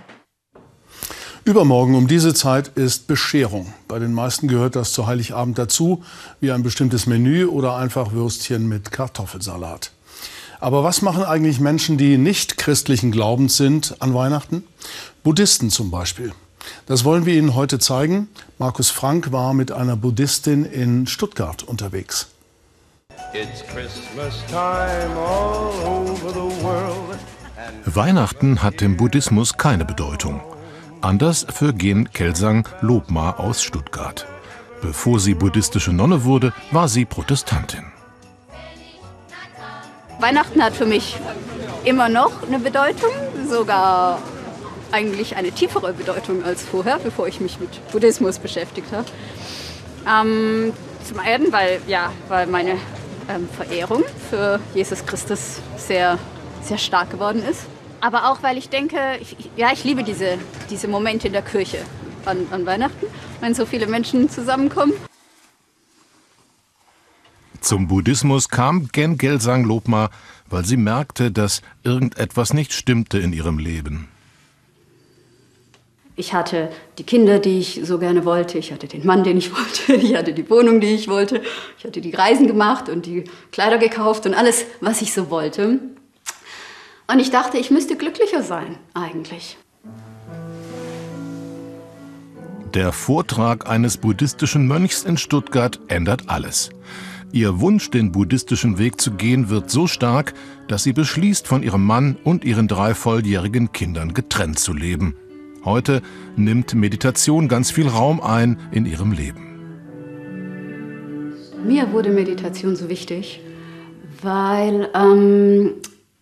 Übermorgen 1.46 1.94
um 1.94 2.08
diese 2.08 2.34
Zeit 2.34 2.70
ist 2.70 3.06
Bescherung. 3.06 3.72
Bei 3.88 4.00
den 4.00 4.14
meisten 4.14 4.48
gehört 4.48 4.76
das 4.76 4.94
zu 4.94 5.06
Heiligabend 5.06 5.60
dazu, 5.60 6.04
wie 6.40 6.52
ein 6.52 6.64
bestimmtes 6.64 7.06
Menü 7.06 7.46
oder 7.46 7.76
einfach 7.76 8.14
Würstchen 8.14 8.68
mit 8.68 8.92
Kartoffelsalat. 8.92 9.92
Aber 10.60 10.84
was 10.84 11.02
machen 11.02 11.24
eigentlich 11.24 11.60
Menschen, 11.60 11.98
die 11.98 12.18
nicht 12.18 12.58
christlichen 12.58 13.12
Glaubens 13.12 13.56
sind, 13.56 13.96
an 14.00 14.14
Weihnachten? 14.14 14.64
Buddhisten 15.24 15.70
zum 15.70 15.90
Beispiel. 15.90 16.34
Das 16.86 17.06
wollen 17.06 17.26
wir 17.26 17.34
Ihnen 17.36 17.56
heute 17.56 17.80
zeigen. 17.80 18.28
Markus 18.58 18.90
Frank 18.90 19.32
war 19.32 19.54
mit 19.54 19.72
einer 19.72 19.96
Buddhistin 19.96 20.66
in 20.66 21.08
Stuttgart 21.08 21.64
unterwegs. 21.64 22.28
Weihnachten 27.86 28.64
hat 28.64 28.82
im 28.82 28.98
Buddhismus 28.98 29.58
keine 29.58 29.86
Bedeutung. 29.86 30.42
Anders 31.02 31.46
für 31.50 31.74
Gen 31.74 32.12
Kelsang 32.12 32.68
Lobma 32.82 33.32
aus 33.32 33.64
Stuttgart. 33.64 34.28
Bevor 34.82 35.20
sie 35.20 35.34
buddhistische 35.34 35.94
Nonne 35.94 36.24
wurde, 36.24 36.54
war 36.72 36.88
sie 36.88 37.06
Protestantin. 37.06 37.86
Weihnachten 40.20 40.62
hat 40.62 40.74
für 40.76 40.86
mich 40.86 41.16
immer 41.86 42.10
noch 42.10 42.44
eine 42.46 42.60
Bedeutung, 42.60 43.12
sogar 43.50 44.22
eigentlich 44.92 45.38
eine 45.38 45.52
tiefere 45.52 45.94
Bedeutung 45.94 46.44
als 46.44 46.62
vorher, 46.64 47.00
bevor 47.00 47.28
ich 47.28 47.40
mich 47.40 47.60
mit 47.60 47.70
Buddhismus 47.92 48.38
beschäftigt 48.40 48.92
habe. 48.92 49.06
Ähm, 50.08 50.74
zum 51.08 51.20
einen, 51.20 51.52
weil, 51.54 51.80
ja, 51.88 52.12
weil 52.28 52.48
meine 52.48 52.72
ähm, 53.30 53.48
Verehrung 53.56 54.04
für 54.30 54.60
Jesus 54.74 55.06
Christus 55.06 55.60
sehr, 55.78 56.18
sehr 56.62 56.78
stark 56.78 57.12
geworden 57.12 57.44
ist. 57.50 57.62
Aber 58.02 58.30
auch, 58.30 58.44
weil 58.44 58.58
ich 58.58 58.70
denke, 58.70 58.98
ich, 59.22 59.36
ja, 59.56 59.70
ich 59.72 59.84
liebe 59.84 60.04
diese, 60.04 60.38
diese 60.70 60.88
Momente 60.88 61.28
in 61.28 61.34
der 61.34 61.42
Kirche 61.42 61.80
an, 62.26 62.48
an 62.52 62.66
Weihnachten, 62.66 63.06
wenn 63.40 63.54
so 63.54 63.66
viele 63.66 63.88
Menschen 63.88 64.30
zusammenkommen. 64.30 64.94
Zum 67.62 67.88
Buddhismus 67.88 68.50
kam 68.50 68.88
Gen 68.92 69.18
Gelsang 69.18 69.64
Lobma, 69.64 70.10
weil 70.50 70.66
sie 70.66 70.78
merkte, 70.78 71.32
dass 71.32 71.62
irgendetwas 71.84 72.54
nicht 72.54 72.74
stimmte 72.74 73.20
in 73.20 73.34
ihrem 73.34 73.60
Leben. 73.60 74.08
Ich 76.16 76.34
hatte 76.34 76.70
die 76.98 77.04
Kinder, 77.04 77.40
die 77.40 77.60
ich 77.60 77.80
so 77.84 77.98
gerne 77.98 78.26
wollte. 78.26 78.58
Ich 78.58 78.74
hatte 78.74 78.88
den 78.88 79.06
Mann, 79.06 79.24
den 79.24 79.38
ich 79.38 79.52
wollte. 79.56 79.94
Ich 79.94 80.16
hatte 80.16 80.34
die 80.34 80.50
Wohnung, 80.50 80.82
die 80.82 80.94
ich 80.94 81.08
wollte. 81.08 81.42
Ich 81.78 81.86
hatte 81.86 82.02
die 82.02 82.12
Reisen 82.12 82.48
gemacht 82.48 82.90
und 82.90 83.06
die 83.06 83.24
Kleider 83.52 83.78
gekauft 83.78 84.26
und 84.26 84.34
alles, 84.34 84.66
was 84.82 85.02
ich 85.02 85.14
so 85.14 85.30
wollte. 85.30 85.80
Und 87.08 87.20
ich 87.20 87.32
dachte, 87.32 87.58
ich 87.58 87.72
müsste 87.72 87.96
glücklicher 87.96 88.44
sein, 88.44 88.78
eigentlich. 88.94 89.58
Der 92.74 92.92
Vortrag 92.92 93.68
eines 93.68 93.98
buddhistischen 93.98 94.68
Mönchs 94.68 95.04
in 95.04 95.18
Stuttgart 95.18 95.80
ändert 95.88 96.30
alles. 96.30 96.70
Ihr 97.32 97.60
Wunsch, 97.60 97.92
den 97.92 98.12
buddhistischen 98.12 98.80
Weg 98.80 99.00
zu 99.00 99.12
gehen, 99.12 99.50
wird 99.50 99.70
so 99.70 99.86
stark, 99.86 100.34
dass 100.68 100.84
sie 100.84 100.94
beschließt, 100.94 101.46
von 101.48 101.62
ihrem 101.62 101.86
Mann 101.86 102.18
und 102.24 102.44
ihren 102.44 102.68
drei 102.68 102.96
volljährigen 102.96 103.72
Kindern 103.72 104.16
getrennt 104.16 104.58
zu 104.58 104.74
leben. 104.74 105.16
Heute 105.64 106.02
nimmt 106.36 106.74
Meditation 106.74 107.48
ganz 107.48 107.70
viel 107.70 107.88
Raum 107.88 108.20
ein 108.20 108.58
in 108.72 108.88
ihrem 108.88 109.12
Leben. 109.12 109.46
Mir 111.64 111.92
wurde 111.92 112.10
Meditation 112.10 112.76
so 112.76 112.90
wichtig, 112.90 113.42
weil 114.24 114.90
ähm, 114.96 115.74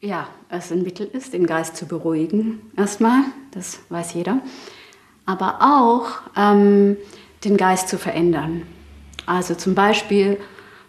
ja, 0.01 0.27
es 0.49 0.73
ein 0.73 0.83
Mittel 0.83 1.07
ist, 1.07 1.31
den 1.31 1.47
Geist 1.47 1.77
zu 1.77 1.85
beruhigen. 1.85 2.59
Erstmal, 2.75 3.21
das 3.51 3.79
weiß 3.87 4.13
jeder. 4.13 4.41
Aber 5.25 5.59
auch 5.61 6.07
ähm, 6.35 6.97
den 7.45 7.55
Geist 7.55 7.87
zu 7.87 7.97
verändern. 7.97 8.63
Also 9.25 9.55
zum 9.55 9.73
Beispiel 9.73 10.37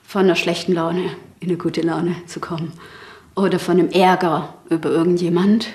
von 0.08 0.22
einer 0.22 0.36
schlechten 0.36 0.72
Laune 0.72 1.10
in 1.38 1.50
eine 1.50 1.58
gute 1.58 1.82
Laune 1.82 2.16
zu 2.24 2.40
kommen 2.40 2.72
oder 3.36 3.58
von 3.58 3.78
einem 3.78 3.90
Ärger 3.90 4.54
über 4.70 4.88
irgendjemand 4.88 5.68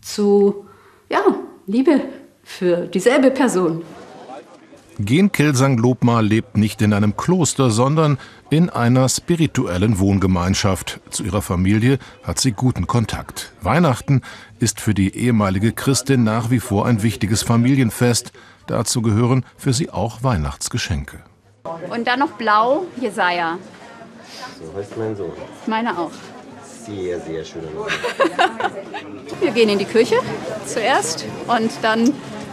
zu 0.00 0.66
ja, 1.08 1.20
Liebe 1.68 2.00
für 2.42 2.88
dieselbe 2.88 3.30
Person. 3.30 3.82
Gen 4.98 5.30
Kelsang 5.30 5.78
Lobma 5.78 6.18
lebt 6.18 6.56
nicht 6.56 6.82
in 6.82 6.92
einem 6.92 7.16
Kloster, 7.16 7.70
sondern 7.70 8.18
in 8.50 8.70
einer 8.70 9.08
spirituellen 9.08 10.00
Wohngemeinschaft. 10.00 11.00
Zu 11.10 11.22
ihrer 11.22 11.42
Familie 11.42 11.98
hat 12.24 12.40
sie 12.40 12.52
guten 12.52 12.88
Kontakt. 12.88 13.52
Weihnachten 13.62 14.22
ist 14.58 14.80
für 14.80 14.94
die 14.94 15.14
ehemalige 15.16 15.70
Christin 15.70 16.24
nach 16.24 16.50
wie 16.50 16.60
vor 16.60 16.86
ein 16.86 17.04
wichtiges 17.04 17.44
Familienfest. 17.44 18.32
Dazu 18.66 19.00
gehören 19.00 19.44
für 19.56 19.72
sie 19.72 19.90
auch 19.90 20.24
Weihnachtsgeschenke. 20.24 21.22
Und 21.64 22.06
dann 22.06 22.18
noch 22.18 22.32
blau, 22.32 22.84
Jesaja. 23.00 23.58
So 24.60 24.78
heißt 24.78 24.96
mein 24.98 25.16
Sohn. 25.16 25.32
Meine 25.66 25.98
auch. 25.98 26.10
Sehr, 26.84 27.18
sehr 27.20 27.42
schön. 27.42 27.62
wir 29.40 29.50
gehen 29.50 29.70
in 29.70 29.78
die 29.78 29.86
Küche 29.86 30.16
zuerst 30.66 31.24
und 31.46 31.70
dann 31.80 32.12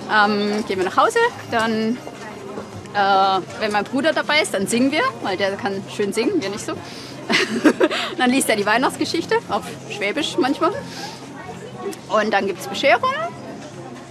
ähm, 0.09 0.63
gehen 0.65 0.77
wir 0.77 0.85
nach 0.85 0.95
Hause. 0.95 1.19
Dann, 1.51 1.97
äh, 2.93 3.41
wenn 3.59 3.73
mein 3.73 3.83
Bruder 3.83 4.13
dabei 4.13 4.41
ist, 4.41 4.53
dann 4.53 4.67
singen 4.67 4.93
wir, 4.93 5.03
weil 5.23 5.35
der 5.35 5.57
kann 5.57 5.83
schön 5.93 6.13
singen, 6.13 6.41
wir 6.41 6.49
nicht 6.49 6.65
so. 6.65 6.73
dann 8.17 8.29
liest 8.29 8.49
er 8.49 8.55
die 8.55 8.65
Weihnachtsgeschichte, 8.65 9.35
auf 9.49 9.63
Schwäbisch 9.89 10.37
manchmal. 10.37 10.71
Und 12.07 12.31
dann 12.31 12.47
gibt 12.47 12.61
es 12.61 12.67
Bescherung 12.67 13.11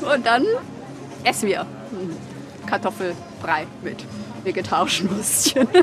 und 0.01 0.27
dann 0.27 0.45
essen 1.25 1.49
wir 1.49 1.67
Kartoffelbrei 2.67 3.67
mit 3.83 4.05
vegetarischen 4.45 5.11
Würstchen. 5.11 5.69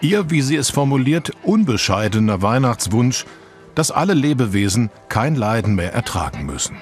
Ihr, 0.00 0.30
wie 0.30 0.40
sie 0.40 0.56
es 0.56 0.70
formuliert, 0.70 1.32
unbescheidener 1.42 2.40
Weihnachtswunsch, 2.40 3.26
dass 3.74 3.90
alle 3.90 4.14
Lebewesen 4.14 4.90
kein 5.08 5.34
Leiden 5.34 5.74
mehr 5.74 5.92
ertragen 5.92 6.46
müssen. 6.46 6.76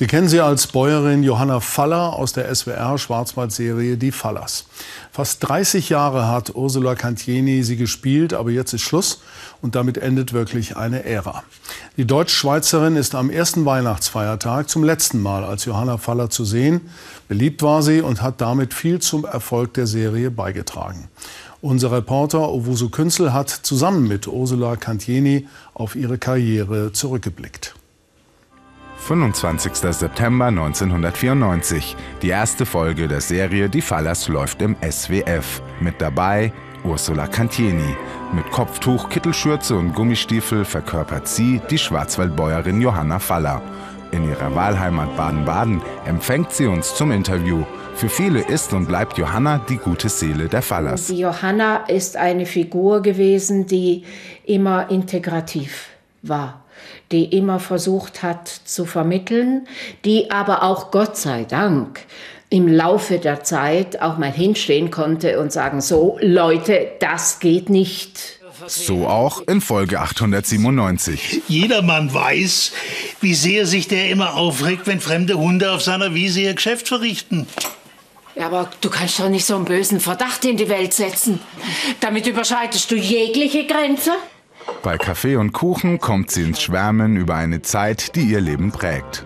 Sie 0.00 0.06
kennen 0.06 0.28
sie 0.28 0.40
als 0.40 0.66
Bäuerin 0.66 1.22
Johanna 1.22 1.60
Faller 1.60 2.14
aus 2.14 2.32
der 2.32 2.52
SWR-Schwarzwald-Serie 2.54 3.98
Die 3.98 4.12
Fallers. 4.12 4.64
Fast 5.12 5.46
30 5.46 5.90
Jahre 5.90 6.26
hat 6.26 6.54
Ursula 6.54 6.94
Cantieni 6.94 7.62
sie 7.62 7.76
gespielt, 7.76 8.32
aber 8.32 8.50
jetzt 8.50 8.72
ist 8.72 8.80
Schluss 8.80 9.20
und 9.60 9.74
damit 9.74 9.98
endet 9.98 10.32
wirklich 10.32 10.74
eine 10.78 11.04
Ära. 11.04 11.42
Die 11.96 12.06
Deutsch-Schweizerin 12.06 12.96
ist 12.96 13.14
am 13.14 13.30
ersten 13.30 13.64
Weihnachtsfeiertag 13.64 14.68
zum 14.68 14.84
letzten 14.84 15.20
Mal 15.20 15.44
als 15.44 15.64
Johanna 15.64 15.98
Faller 15.98 16.30
zu 16.30 16.44
sehen. 16.44 16.82
Beliebt 17.28 17.62
war 17.62 17.82
sie 17.82 18.00
und 18.00 18.22
hat 18.22 18.40
damit 18.40 18.74
viel 18.74 19.00
zum 19.00 19.24
Erfolg 19.24 19.74
der 19.74 19.86
Serie 19.86 20.30
beigetragen. 20.30 21.08
Unser 21.60 21.92
Reporter 21.92 22.48
Owusu 22.48 22.90
Künzel 22.90 23.32
hat 23.32 23.50
zusammen 23.50 24.06
mit 24.06 24.28
Ursula 24.28 24.76
Cantieni 24.76 25.48
auf 25.74 25.96
ihre 25.96 26.16
Karriere 26.16 26.92
zurückgeblickt. 26.92 27.74
25. 28.96 29.74
September 29.74 30.46
1994. 30.46 31.96
Die 32.22 32.28
erste 32.28 32.66
Folge 32.66 33.08
der 33.08 33.20
Serie 33.20 33.68
Die 33.68 33.80
Fallers 33.80 34.28
läuft 34.28 34.62
im 34.62 34.76
SWF. 34.88 35.60
Mit 35.80 36.00
dabei 36.00 36.52
Ursula 36.84 37.26
Cantieni. 37.26 37.96
Mit 38.32 38.50
Kopftuch, 38.50 39.08
Kittelschürze 39.08 39.76
und 39.76 39.94
Gummistiefel 39.94 40.64
verkörpert 40.64 41.28
sie 41.28 41.60
die 41.70 41.78
Schwarzwaldbäuerin 41.78 42.80
Johanna 42.80 43.18
Faller. 43.18 43.62
In 44.12 44.28
ihrer 44.28 44.54
Wahlheimat 44.54 45.16
Baden-Baden 45.16 45.82
empfängt 46.04 46.52
sie 46.52 46.66
uns 46.66 46.94
zum 46.94 47.12
Interview. 47.12 47.64
Für 47.94 48.08
viele 48.08 48.40
ist 48.40 48.72
und 48.72 48.86
bleibt 48.86 49.18
Johanna 49.18 49.60
die 49.68 49.76
gute 49.76 50.08
Seele 50.08 50.48
der 50.48 50.62
Fallers. 50.62 51.06
Die 51.06 51.18
Johanna 51.18 51.84
ist 51.86 52.16
eine 52.16 52.46
Figur 52.46 53.02
gewesen, 53.02 53.66
die 53.66 54.04
immer 54.44 54.90
integrativ 54.90 55.88
war, 56.22 56.62
die 57.12 57.36
immer 57.36 57.60
versucht 57.60 58.22
hat 58.22 58.48
zu 58.48 58.84
vermitteln, 58.84 59.68
die 60.04 60.30
aber 60.30 60.62
auch 60.62 60.90
Gott 60.90 61.16
sei 61.16 61.44
Dank 61.44 62.00
im 62.50 62.66
Laufe 62.66 63.18
der 63.18 63.44
Zeit 63.44 64.02
auch 64.02 64.18
mal 64.18 64.32
hinstehen 64.32 64.90
konnte 64.90 65.40
und 65.40 65.52
sagen, 65.52 65.80
so 65.80 66.18
Leute, 66.20 66.88
das 66.98 67.38
geht 67.38 67.70
nicht. 67.70 68.40
So 68.66 69.06
auch 69.06 69.40
in 69.46 69.60
Folge 69.60 70.00
897. 70.00 71.42
Jedermann 71.48 72.12
weiß, 72.12 72.72
wie 73.20 73.34
sehr 73.34 73.66
sich 73.66 73.88
der 73.88 74.10
immer 74.10 74.34
aufregt, 74.34 74.86
wenn 74.86 75.00
fremde 75.00 75.38
Hunde 75.38 75.72
auf 75.72 75.80
seiner 75.80 76.14
Wiese 76.14 76.40
ihr 76.40 76.54
Geschäft 76.54 76.88
verrichten. 76.88 77.46
Ja, 78.34 78.46
aber 78.46 78.68
du 78.80 78.90
kannst 78.90 79.18
doch 79.18 79.28
nicht 79.28 79.46
so 79.46 79.54
einen 79.54 79.64
bösen 79.64 80.00
Verdacht 80.00 80.44
in 80.44 80.56
die 80.56 80.68
Welt 80.68 80.92
setzen. 80.92 81.40
Damit 82.00 82.26
überschreitest 82.26 82.90
du 82.90 82.96
jegliche 82.96 83.66
Grenze. 83.66 84.10
Bei 84.82 84.98
Kaffee 84.98 85.36
und 85.36 85.52
Kuchen 85.52 86.00
kommt 86.00 86.30
sie 86.30 86.42
ins 86.42 86.62
Schwärmen 86.62 87.16
über 87.16 87.34
eine 87.34 87.62
Zeit, 87.62 88.14
die 88.14 88.22
ihr 88.22 88.40
Leben 88.40 88.72
prägt. 88.72 89.24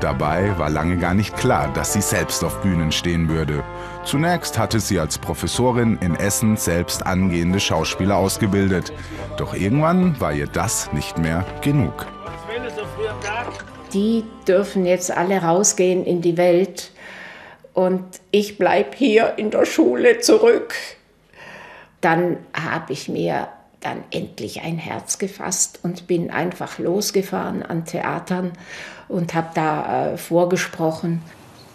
Dabei 0.00 0.56
war 0.58 0.70
lange 0.70 0.96
gar 0.96 1.12
nicht 1.12 1.36
klar, 1.36 1.72
dass 1.74 1.92
sie 1.92 2.00
selbst 2.00 2.44
auf 2.44 2.62
Bühnen 2.62 2.92
stehen 2.92 3.28
würde. 3.28 3.64
Zunächst 4.04 4.56
hatte 4.56 4.78
sie 4.78 5.00
als 5.00 5.18
Professorin 5.18 5.98
in 6.00 6.14
Essen 6.14 6.56
selbst 6.56 7.04
angehende 7.04 7.58
Schauspieler 7.58 8.16
ausgebildet. 8.16 8.92
Doch 9.38 9.54
irgendwann 9.54 10.20
war 10.20 10.32
ihr 10.32 10.46
das 10.46 10.92
nicht 10.92 11.18
mehr 11.18 11.44
genug. 11.62 12.06
Die 13.92 14.22
dürfen 14.46 14.86
jetzt 14.86 15.10
alle 15.10 15.42
rausgehen 15.42 16.04
in 16.04 16.22
die 16.22 16.36
Welt 16.36 16.92
und 17.74 18.04
ich 18.30 18.56
bleibe 18.56 18.96
hier 18.96 19.34
in 19.36 19.50
der 19.50 19.64
Schule 19.64 20.20
zurück. 20.20 20.74
Dann 22.00 22.36
habe 22.54 22.92
ich 22.92 23.08
mir 23.08 23.48
dann 23.80 24.04
endlich 24.10 24.60
ein 24.62 24.78
Herz 24.78 25.18
gefasst 25.18 25.80
und 25.82 26.06
bin 26.06 26.30
einfach 26.30 26.78
losgefahren 26.78 27.62
an 27.62 27.84
Theatern 27.84 28.52
und 29.08 29.34
habe 29.34 29.48
da 29.54 30.12
äh, 30.12 30.18
vorgesprochen. 30.18 31.22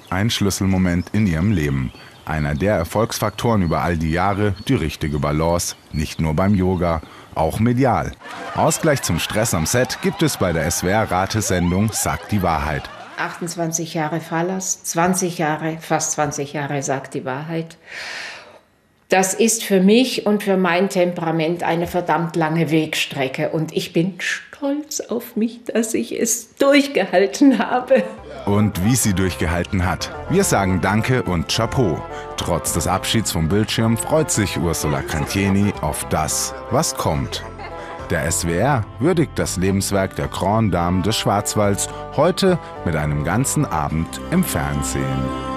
Ein 0.10 0.30
Schlüsselmoment 0.30 1.08
in 1.12 1.28
ihrem 1.28 1.52
Leben. 1.52 1.92
Einer 2.26 2.56
der 2.56 2.76
Erfolgsfaktoren 2.76 3.64
über 3.64 3.82
all 3.82 3.98
die 3.98 4.12
Jahre, 4.12 4.56
die 4.68 4.76
richtige 4.76 5.20
Balance, 5.20 5.76
nicht 5.92 6.22
nur 6.22 6.34
beim 6.36 6.56
Yoga, 6.56 7.02
auch 7.36 7.60
medial. 7.60 8.14
Ausgleich 8.56 9.02
zum 9.02 9.20
Stress 9.20 9.54
am 9.54 9.66
Set 9.66 10.00
gibt 10.02 10.22
es 10.24 10.38
bei 10.38 10.54
der 10.54 10.70
SWR-Ratesendung 10.70 11.92
Sagt 11.92 12.32
die 12.32 12.42
Wahrheit. 12.42 12.90
28 13.18 13.94
Jahre 13.94 14.22
Fallas, 14.22 14.84
20 14.84 15.38
Jahre, 15.38 15.78
fast 15.80 16.14
20 16.14 16.54
Jahre 16.54 16.82
Sagt 16.82 17.14
die 17.14 17.26
Wahrheit. 17.26 17.78
Das 19.14 19.36
ist 19.36 19.64
für 19.64 19.80
mich 19.80 20.26
und 20.26 20.42
für 20.42 20.58
mein 20.58 20.90
Temperament 20.90 21.62
eine 21.62 21.86
verdammt 21.86 22.36
lange 22.36 22.72
Wegstrecke 22.72 23.50
und 23.50 23.72
ich 23.72 23.94
bin 23.94 24.16
stolz 24.18 25.02
auf 25.02 25.36
mich, 25.36 25.64
dass 25.66 25.94
ich 25.94 26.20
es 26.20 26.56
durchgehalten 26.56 27.60
habe. 27.60 28.02
Und 28.48 28.84
wie 28.84 28.96
sie 28.96 29.14
durchgehalten 29.14 29.86
hat. 29.86 30.10
Wir 30.32 30.44
sagen 30.44 30.82
Danke 30.82 31.22
und 31.22 31.48
Chapeau. 31.48 32.02
Trotz 32.38 32.74
des 32.74 32.88
Abschieds 32.88 33.32
vom 33.32 33.50
Bildschirm 33.50 33.98
freut 33.98 34.32
sich 34.32 34.58
Ursula 34.58 35.04
Cantieni 35.04 35.72
auf 35.82 36.10
das, 36.10 36.56
was 36.72 36.96
kommt. 36.96 37.44
Der 38.10 38.32
SWR 38.32 38.84
würdigt 38.98 39.34
das 39.38 39.58
Lebenswerk 39.58 40.16
der 40.16 40.28
Grand 40.28 40.74
Dame 40.74 41.04
des 41.04 41.16
Schwarzwalds 41.18 41.88
heute 42.18 42.58
mit 42.84 42.96
einem 42.96 43.24
ganzen 43.24 43.64
Abend 43.64 44.20
im 44.32 44.44
Fernsehen. 44.44 45.53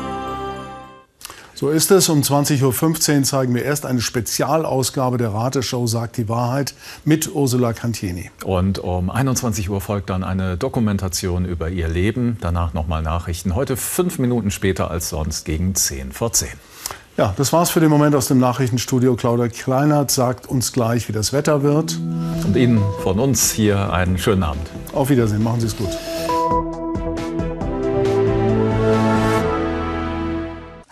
So 1.57 1.71
ist 1.71 1.91
es. 1.91 2.11
Um 2.11 2.21
20.15 2.21 3.17
Uhr 3.17 3.23
zeigen 3.23 3.55
wir 3.55 3.65
erst 3.65 3.87
eine 3.87 4.03
Spezialausgabe 4.03 5.17
der 5.17 5.33
Rateshow 5.33 5.87
Sagt 5.87 6.19
die 6.19 6.29
Wahrheit 6.29 6.75
mit 7.07 7.35
Ursula 7.35 7.73
Cantieni. 7.73 8.31
Und 8.45 8.79
um 8.79 9.09
21 9.09 9.71
Uhr 9.71 9.81
folgt 9.81 10.11
dann 10.11 10.23
eine 10.23 10.59
Dokumentation 10.59 11.47
über 11.47 11.71
ihr 11.71 11.89
Leben. 11.89 12.37
Danach 12.43 12.75
nochmal 12.75 13.01
Nachrichten. 13.01 13.55
Heute 13.55 13.79
fünf 13.79 14.19
Minuten 14.19 14.51
später 14.51 14.91
als 14.91 15.09
sonst 15.09 15.47
gegen 15.47 15.75
10 15.75 16.13
vor 16.13 16.31
10. 16.31 16.49
Ja, 17.17 17.33
das 17.39 17.55
war's 17.55 17.71
für 17.71 17.81
den 17.81 17.89
Moment 17.89 18.15
aus 18.15 18.29
dem 18.29 18.39
Nachrichtenstudio. 18.39 19.17
Claudia 19.17 19.49
Kleinert 19.49 20.11
sagt 20.11 20.47
uns 20.47 20.75
gleich, 20.75 21.09
wie 21.09 21.15
das 21.15 21.33
Wetter 21.33 21.63
wird. 21.63 21.99
Und 22.45 22.55
Ihnen 22.55 22.83
von 23.03 23.19
uns 23.19 23.51
hier 23.51 23.95
einen 23.95 24.19
schönen 24.19 24.43
Abend. 24.43 24.69
Auf 24.93 25.09
Wiedersehen. 25.09 25.43
Machen 25.43 25.61
Sie 25.61 25.69
es 25.69 25.77
gut. 25.79 25.89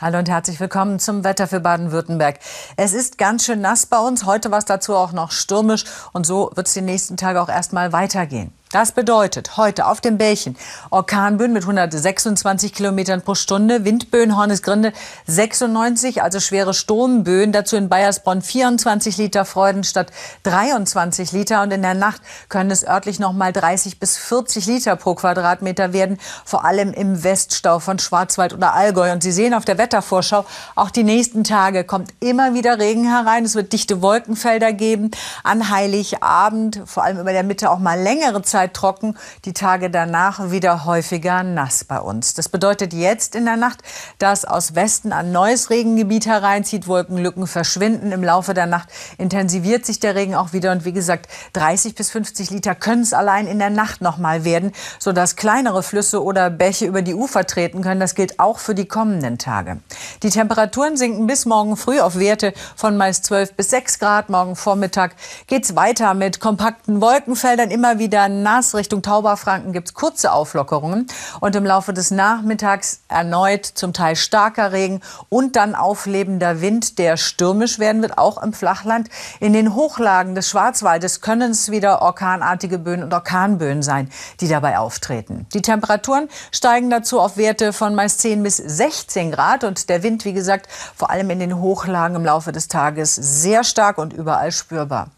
Hallo 0.05 0.19
und 0.19 0.29
herzlich 0.29 0.61
willkommen 0.61 0.99
zum 0.99 1.25
Wetter 1.25 1.49
für 1.49 1.61
Baden-Württemberg. 1.61 2.38
Es 2.77 2.93
ist 2.93 3.17
ganz 3.17 3.47
schön 3.47 3.62
nass 3.62 3.87
bei 3.87 3.99
uns. 3.99 4.27
Heute 4.27 4.51
war 4.51 4.59
es 4.59 4.67
dazu 4.67 4.95
auch 4.95 5.12
noch 5.12 5.33
stürmisch 5.33 5.87
und 6.12 6.27
so 6.27 6.51
wird 6.55 6.67
es 6.67 6.75
die 6.75 6.83
nächsten 6.83 7.17
Tage 7.17 7.40
auch 7.40 7.49
erstmal 7.49 7.95
weitergehen. 7.95 8.53
Das 8.75 8.91
bedeutet 8.91 9.57
heute 9.57 9.87
auf 9.87 10.01
dem 10.01 10.19
Bällchen 10.19 10.57
Orkanböen 10.91 11.53
mit 11.53 11.63
126 11.63 12.75
Kilometern 12.75 13.23
pro 13.23 13.37
Stunde, 13.37 13.85
Windböen 13.85 14.37
Hornisgrinde 14.37 14.93
96, 15.29 16.25
also 16.25 16.41
schwere 16.41 16.75
Sturmböen. 16.75 17.53
Dazu 17.53 17.77
in 17.77 17.89
Bayersbronn 17.89 18.43
24 18.43 19.17
Liter, 19.17 19.45
Freudenstadt 19.45 20.11
23 20.43 21.31
Liter 21.31 21.63
und 21.63 21.73
in 21.73 21.83
der 21.83 21.95
Nacht 21.95 22.21
können 22.49 22.73
es 22.73 22.85
örtlich 22.85 23.21
noch 23.21 23.33
mal 23.33 23.53
30 23.53 24.01
bis 24.01 24.17
40 24.17 24.67
Liter 24.67 24.97
pro 24.97 25.15
Quadratmeter 25.15 25.93
werden, 25.93 26.19
vor 26.45 26.65
allem 26.65 26.93
im 26.93 27.23
Weststau 27.23 27.79
von 27.79 28.01
Schwarzwald 28.01 28.55
oder 28.55 28.75
Allgäu. 28.75 29.13
Und 29.13 29.23
Sie 29.23 29.31
sehen 29.31 29.55
auf 29.55 29.65
der 29.65 29.79
Wettervorschau, 29.79 30.45
auch 30.75 30.91
die 30.91 31.05
nächsten 31.05 31.45
Tage 31.45 31.85
kommt 31.85 32.13
immer 32.19 32.55
wieder 32.55 32.81
Regen 32.81 33.09
herein. 33.09 33.45
Es 33.45 33.55
wird 33.55 33.73
dichte 33.73 34.03
Wolkenfelder 34.03 34.73
geben. 34.73 35.13
An 35.45 35.71
Heiligabend, 35.71 36.83
vor 36.87 37.05
allem 37.05 37.21
über 37.21 37.31
der 37.31 37.45
Mitte 37.45 37.71
auch 37.71 37.79
mal 37.79 38.01
längere 38.01 38.43
Zeit 38.43 38.63
Zeit 38.64 38.74
trocken, 38.74 39.16
die 39.44 39.53
Tage 39.53 39.90
danach 39.90 40.50
wieder 40.50 40.85
häufiger 40.85 41.42
nass 41.42 41.85
bei 41.85 42.00
uns. 42.00 42.35
Das 42.35 42.48
bedeutet 42.48 42.92
jetzt 42.92 43.35
in 43.35 43.44
der 43.44 43.57
Nacht, 43.57 43.83
dass 44.18 44.44
aus 44.44 44.74
Westen 44.74 45.12
ein 45.12 45.33
neues 45.33 45.70
Regengebiet 45.70 46.27
hereinzieht, 46.27 46.88
Wolkenlücken 46.88 47.46
verschwinden. 47.46 48.12
Im 48.12 48.22
Laufe 48.22 48.55
der 48.55 48.66
Nacht 48.66 48.88
intensiviert 49.18 49.85
sich 49.85 50.00
der 50.00 50.14
Regen 50.14 50.35
auch 50.35 50.53
wieder 50.53 50.72
und 50.72 50.85
wie 50.85 50.92
gesagt, 50.92 51.29
30 51.53 51.94
bis 51.94 52.11
50 52.11 52.50
Liter 52.50 52.74
können 52.74 53.03
es 53.03 53.12
allein 53.12 53.46
in 53.46 53.59
der 53.59 53.70
Nacht 53.70 54.00
noch 54.00 54.16
mal 54.16 54.44
werden, 54.44 54.72
sodass 54.98 55.37
kleinere 55.37 55.83
Flüsse 55.83 56.22
oder 56.22 56.48
Bäche 56.48 56.87
über 56.87 57.03
die 57.03 57.14
Ufer 57.14 57.46
treten 57.46 57.83
können. 57.83 58.00
Das 58.00 58.14
gilt 58.14 58.40
auch 58.40 58.59
für 58.59 58.74
die 58.74 58.87
kommenden 58.87 59.38
Tage. 59.38 59.79
Die 60.22 60.31
Temperaturen 60.31 60.96
sinken 60.96 61.27
bis 61.27 61.44
morgen 61.44 61.77
früh 61.77 62.00
auf 62.00 62.18
Werte 62.18 62.55
von 62.77 62.96
meist 62.96 63.27
12 63.27 63.55
bis 63.55 63.70
6 63.70 63.98
Grad. 63.98 64.31
Morgen 64.31 64.57
Vormittag 64.57 65.16
geht 65.46 65.64
es 65.64 65.77
weiter 65.77 66.14
mit 66.14 66.40
kompakten 66.40 67.00
Wolkenfeldern, 67.00 67.70
immer 67.70 67.98
wieder 67.98 68.29
nass. 68.45 68.77
Richtung 68.77 69.03
Tauberfranken 69.03 69.73
gibt 69.73 69.89
es 69.89 69.95
kurze 69.95 70.31
Auflockerungen. 70.31 71.09
Und 71.41 71.57
im 71.57 71.67
Laufe 71.67 71.93
des 71.93 72.13
Nachmittags 72.13 73.01
erneut 73.09 73.67
zum 73.67 73.93
Teil 73.93 74.15
starker 74.15 74.71
Regen 74.71 75.01
und 75.29 75.57
dann 75.57 75.75
auflebender 75.75 76.61
Wind, 76.61 77.01
der 77.01 77.17
stürmisch 77.17 77.81
werden 77.81 78.03
wird, 78.03 78.17
auch 78.19 78.41
im 78.41 78.53
Flachland. 78.53 79.09
In 79.41 79.53
den 79.53 79.75
Hochlagen 79.75 80.37
des 80.37 80.49
Schwarzwaldes 80.49 81.21
können 81.21 81.51
es 81.51 81.73
wieder 81.73 82.03
orkanartige 82.03 82.79
Böen 82.79 83.03
und 83.03 83.13
Orkanböen 83.13 83.83
sein, 83.83 84.11
die 84.41 84.49
dabei 84.49 84.79
auftreten. 84.79 85.47
Die 85.53 85.63
Temperaturen 85.63 86.29
steigen 86.53 86.91
dazu 86.91 87.21
auf 87.21 87.37
Werte 87.37 87.73
von 87.73 87.97
meist 87.97 88.21
10 88.21 88.43
bis 88.43 88.59
16 88.59 89.33
Grad 89.33 89.65
und 89.65 89.89
der 89.89 90.03
Wind, 90.05 90.25
wie 90.25 90.35
gesagt, 90.35 90.69
vor 90.95 91.11
allem 91.11 91.31
in 91.31 91.41
den 91.41 91.59
Hochlagen 91.59 92.17
im 92.17 92.25
Laufe 92.25 92.53
des 92.53 92.69
Tages 92.69 93.15
sehr 93.15 93.65
stark 93.65 93.99
und 93.99 94.13
überall 94.13 94.53
spürbar. 94.53 95.09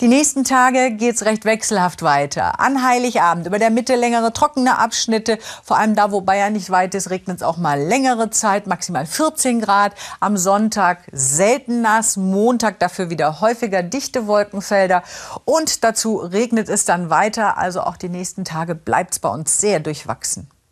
Die 0.00 0.06
nächsten 0.06 0.44
Tage 0.44 0.92
geht 0.92 1.16
es 1.16 1.24
recht 1.24 1.44
wechselhaft 1.44 2.02
weiter. 2.02 2.60
An 2.60 2.86
Heiligabend 2.86 3.48
über 3.48 3.58
der 3.58 3.70
Mitte 3.70 3.96
längere 3.96 4.32
trockene 4.32 4.78
Abschnitte. 4.78 5.38
Vor 5.64 5.76
allem 5.76 5.96
da, 5.96 6.12
wo 6.12 6.20
Bayern 6.20 6.52
nicht 6.52 6.70
weit 6.70 6.94
ist, 6.94 7.10
regnet 7.10 7.38
es 7.38 7.42
auch 7.42 7.56
mal 7.56 7.80
längere 7.80 8.30
Zeit, 8.30 8.68
maximal 8.68 9.06
14 9.06 9.60
Grad. 9.60 9.94
Am 10.20 10.36
Sonntag 10.36 11.00
selten 11.10 11.82
nass, 11.82 12.16
Montag 12.16 12.78
dafür 12.78 13.10
wieder 13.10 13.40
häufiger 13.40 13.82
dichte 13.82 14.28
Wolkenfelder. 14.28 15.02
Und 15.44 15.82
dazu 15.82 16.18
regnet 16.18 16.68
es 16.68 16.84
dann 16.84 17.10
weiter. 17.10 17.58
Also 17.58 17.80
auch 17.80 17.96
die 17.96 18.08
nächsten 18.08 18.44
Tage 18.44 18.76
bleibt 18.76 19.14
es 19.14 19.18
bei 19.18 19.30
uns 19.30 19.60
sehr 19.60 19.80
durchwachsen. 19.80 20.48